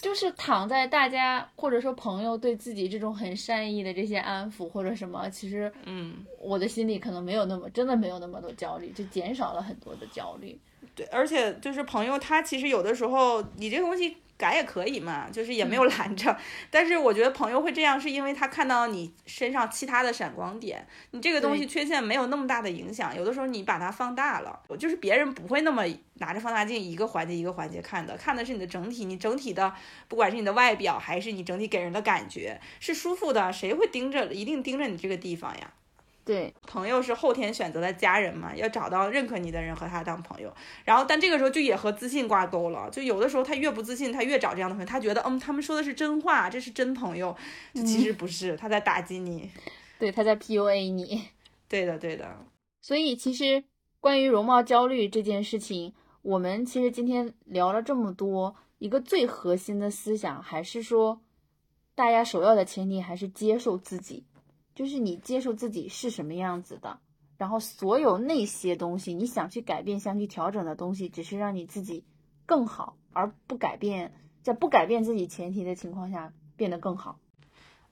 [0.00, 10.58] 就是躺在大家或者说朋友对自己这种很善意的这些安抚或者什么，其实嗯，我的心里可能没有那么真的没有那么多焦虑，就减少了很多的焦虑。
[10.94, 14.16] 对，而且就是朋友他其实有的时候你这个东西。
[14.36, 16.36] 改也可以嘛，就是也没有拦着。
[16.70, 20.86] 但是我觉得朋友会这样，是因为他看到你身上其他的闪光点。
[21.12, 29.04] 你这个东西缺陷没有那么大的影响，有的时候你把它放大了，就是别人不会那么拿着放大镜一个环节一个环节看的，看的是你的整体。
[29.04, 29.74] 你整体的，
[30.08, 35.72] 不管是你的外表还是你整体给人的感觉是舒服的，谁会盯着一定盯着你这个地方呀？
[36.24, 40.50] 对，朋友是后天选择的家人嘛，要找到认可你的人和他当朋友。
[40.84, 42.88] 然后，但这个时候就也和自信挂钩了。
[42.90, 47.36] 就有的时候他越不自信，他越找这样的朋友，他觉得嗯，他们说的是真话，这是真朋友。
[47.74, 49.50] 其实不是，他在打击你。
[49.98, 51.28] 对，他在 PUA 你。
[51.68, 52.38] 对的，对的。
[52.80, 53.64] 所以，其实
[54.00, 61.20] 关于容貌焦虑这件事情，我们其实今天聊了这么多，一个最核心的思想还是说，
[61.94, 64.24] 大家首要的前提还是接受自己。
[64.74, 66.98] 就是你接受自己是什么样子的，
[67.38, 72.04] 然后所有那些东西，你想去改变、想去调整的东西，只是让你自己
[72.44, 74.12] 更好，而不改变，
[74.42, 77.18] 在不改变自己前提的情况下变得更好。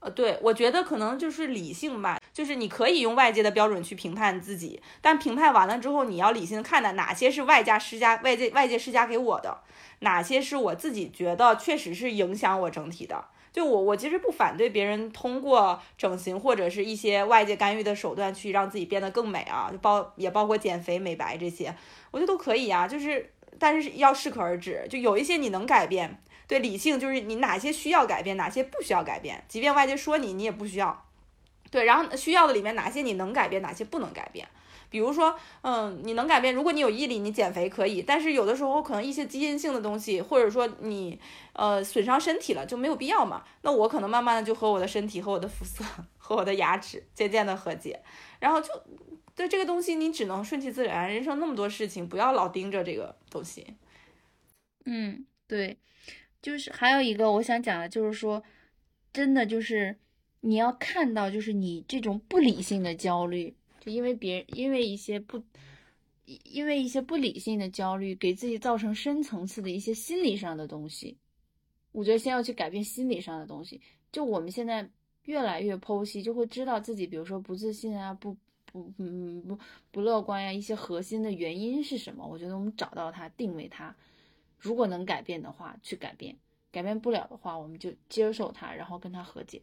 [0.01, 9.61] 呃，对，我觉得可能就是理性吧，就是你可以用外界的标准去评判自己，但评判完了之后，你要理性的看待哪些是外加施加、外界外界施加给我的，
[10.01, 13.27] 哪些是我自己觉得确实是影响我整体的。
[13.53, 21.75] 就我，我其实不反对别人通过整形或者是一些外界干预的手段去让自己变得更美啊，就包也包括减肥、美白这些，
[22.11, 22.89] 我觉得都可以啊。
[22.89, 24.87] 就是，但是要适可而止。
[24.89, 29.45] 就有一些你能改变，对理性就是你哪些需要改变，哪些不需要改变。
[29.47, 31.05] 即便外界说你，你也不需要。
[31.71, 34.49] 对，然后需要的里面哪些你能改变，哪些不能改变。
[34.93, 38.03] 比如说，嗯，你能改变，如果你有毅力，你减肥可以。
[38.03, 41.19] 但是有的时候可能一些基因性的东西，或者说你，
[41.55, 43.43] 呃，损伤身体了，就没有必要嘛。
[43.63, 45.83] 那我可能慢慢的就和我的身体、和我的肤色、
[46.19, 48.03] 和我的牙齿渐渐的和解。
[48.39, 48.69] 然后就
[49.35, 51.11] 对这个东西，你只能顺其自然。
[51.11, 53.67] 人生那么多事情，不要老盯着这个东西。
[54.85, 55.79] 嗯，对，
[56.43, 58.43] 就是还有一个我想讲的，就是说，
[59.11, 59.97] 真的就是
[60.41, 63.57] 你要看到，就是你这种不理性的焦虑。
[63.83, 65.43] 就因为别人，因为一些不，
[66.25, 71.19] 因为一些不理性的焦虑，给自己造成深层次的一些心理上的东西。
[71.91, 73.81] 我觉得先要去改变心理上的东西。
[74.13, 74.89] 就我们现在
[75.25, 79.59] 越来越剖析，就会知道自己，比如说不自信啊，不不嗯不
[79.91, 82.25] 不乐观呀，一些核心的原因是什么？
[82.25, 83.97] 我觉得我们找到它，定位它。
[84.59, 86.37] 如果能改变的话，去改变；
[86.71, 89.61] 改变不了的话，我们就接受它，然后跟它和解。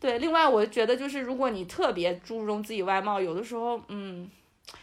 [0.00, 4.30] 对，另外我觉得就是，如果你特别注重自己外貌，有的时候，嗯，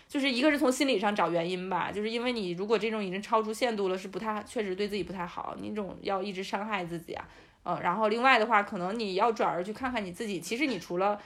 [0.07, 7.27] 就是一个是从心理上找原因吧，就是因为你如果这种已经超出限度了，是不太，确实对自己不太好，你这种要一直伤害自己啊，
[7.63, 11.19] 嗯，然后另外的话，可能你要转而去看看你自己，其实你除了，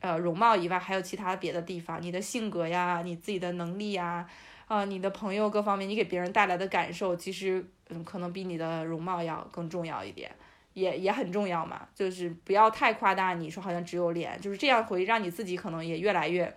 [0.00, 4.26] 呃，容貌以外，还有其他别的地方，你的性格呀，你自己的能力呀，
[4.66, 10.34] 啊，你的朋友各方面，你给别人带来的感受，其实，嗯，可能比你的容貌要更重要一点。
[10.76, 13.32] 也也很重要嘛，就是不要太夸大。
[13.32, 16.54] 你说好像只有脸，就是这样会让你自己可能也越来越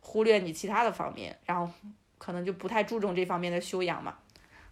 [0.00, 1.72] 忽略你其他的方面，然后
[2.18, 4.16] 可能就不太注重这方面的修养嘛。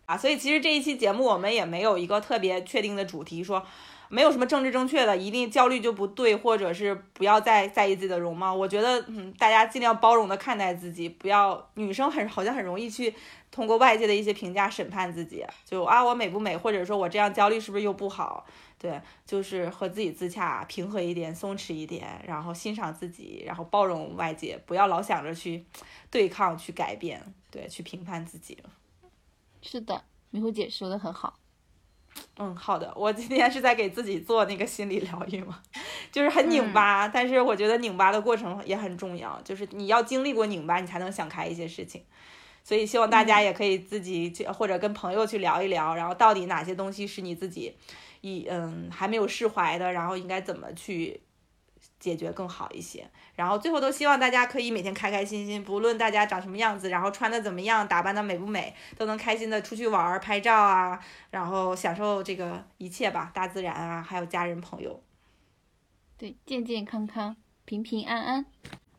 [0.04, 3.66] 啊，所以其实这一期节目我们也没有一个特别确定的主题，说
[4.08, 8.54] 没有什么政治正确的，一定焦虑就不对，或者是不要再在意自己的容貌。
[8.54, 13.14] 我觉得，嗯，大家尽量包容的看待自己，不要女生很好像很容易去
[13.50, 18.46] 通过外界的一些评价审判自己，就啊我美不美，或者说我这样焦虑是不是又不好。
[18.78, 25.64] 对，就是和自己自洽，平和一点，松弛一点，然后欣赏自己，然后包容外界，不要老想着去
[26.10, 28.58] 对抗、去改变，对，去评判自己。
[29.62, 31.38] 是的，迷糊姐说的很好。
[32.38, 35.62] 嗯，好的，我今天是在给自己做那个心理疗愈嘛，
[36.12, 42.04] 就是很拧巴，但是我觉得拧巴的过程也很重要，就是你要经历过拧巴，你才能想开一些事情。
[42.62, 47.76] 所以希望大家也可以自己去或者跟朋友去聊一聊，然后到底哪些东西是你自己。
[48.22, 51.20] 一嗯还没有释怀的，然后应该怎么去
[52.00, 53.08] 解决更好一些。
[53.36, 60.98] 然后最后都希望大家可以每天开开心心，不论大家长什么样子，然后穿的怎么样，打扮的美不美，都能开心的出去玩儿、拍照啊，
[61.30, 65.00] 然后享受这个一切吧，大自然啊，还有家人朋友。
[66.18, 67.36] 对，健健康康，
[67.66, 68.46] 平平安安。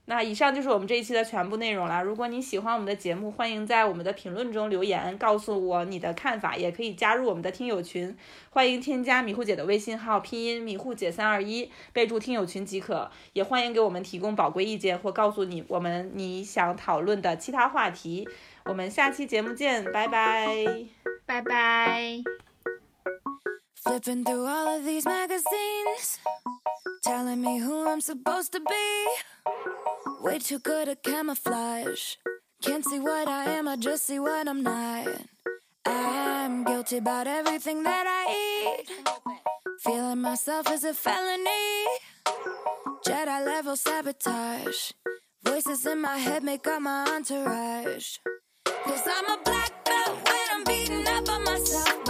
[0.09, 2.01] 那以上就是我们这一期的全部内容了。
[2.01, 8.15] 如果你喜欢我们的节目，欢迎在我们的评论中留言，告诉我你的看法，也可以加入我们的听友群。
[8.49, 13.11] 欢迎添加米糊姐的微信号，拼音米糊姐三二一，备注听友群即可。
[13.33, 18.25] 也欢迎给我们提供宝贵意见，或告诉你我们你想讨论的其他话题。
[18.63, 20.65] 我们下期节目见，拜拜，
[21.25, 22.46] 拜拜。
[23.83, 26.19] Flipping through all of these magazines,
[27.03, 29.07] telling me who I'm supposed to be.
[30.21, 32.15] Way too good at camouflage.
[32.63, 35.07] Can't see what I am, I just see what I'm not.
[35.85, 38.89] I'm guilty about everything that I eat.
[39.83, 41.85] Feeling myself is a felony.
[43.05, 44.91] Jedi level sabotage.
[45.43, 48.17] Voices in my head make up my entourage.
[48.65, 52.03] Cause I'm a black belt when I'm beating up on myself,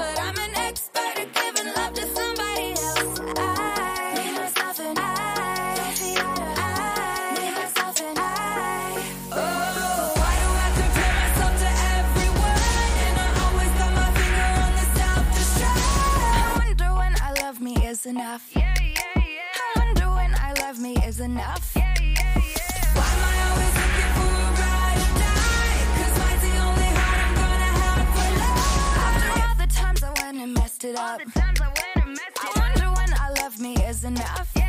[18.07, 18.49] enough.
[18.55, 19.75] Yeah, yeah, yeah.
[19.75, 21.71] I wonder when I love me is enough.
[21.75, 22.95] Yeah, yeah, yeah.
[22.97, 25.79] Why am I always looking for a ride or die?
[25.97, 29.05] 'Cause mine's the only heart I'm gonna have for life.
[29.07, 31.19] After all the times I went and messed it up.
[31.19, 34.47] I wonder when I love me is enough.
[34.55, 34.66] Haters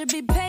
[0.00, 0.39] should be paying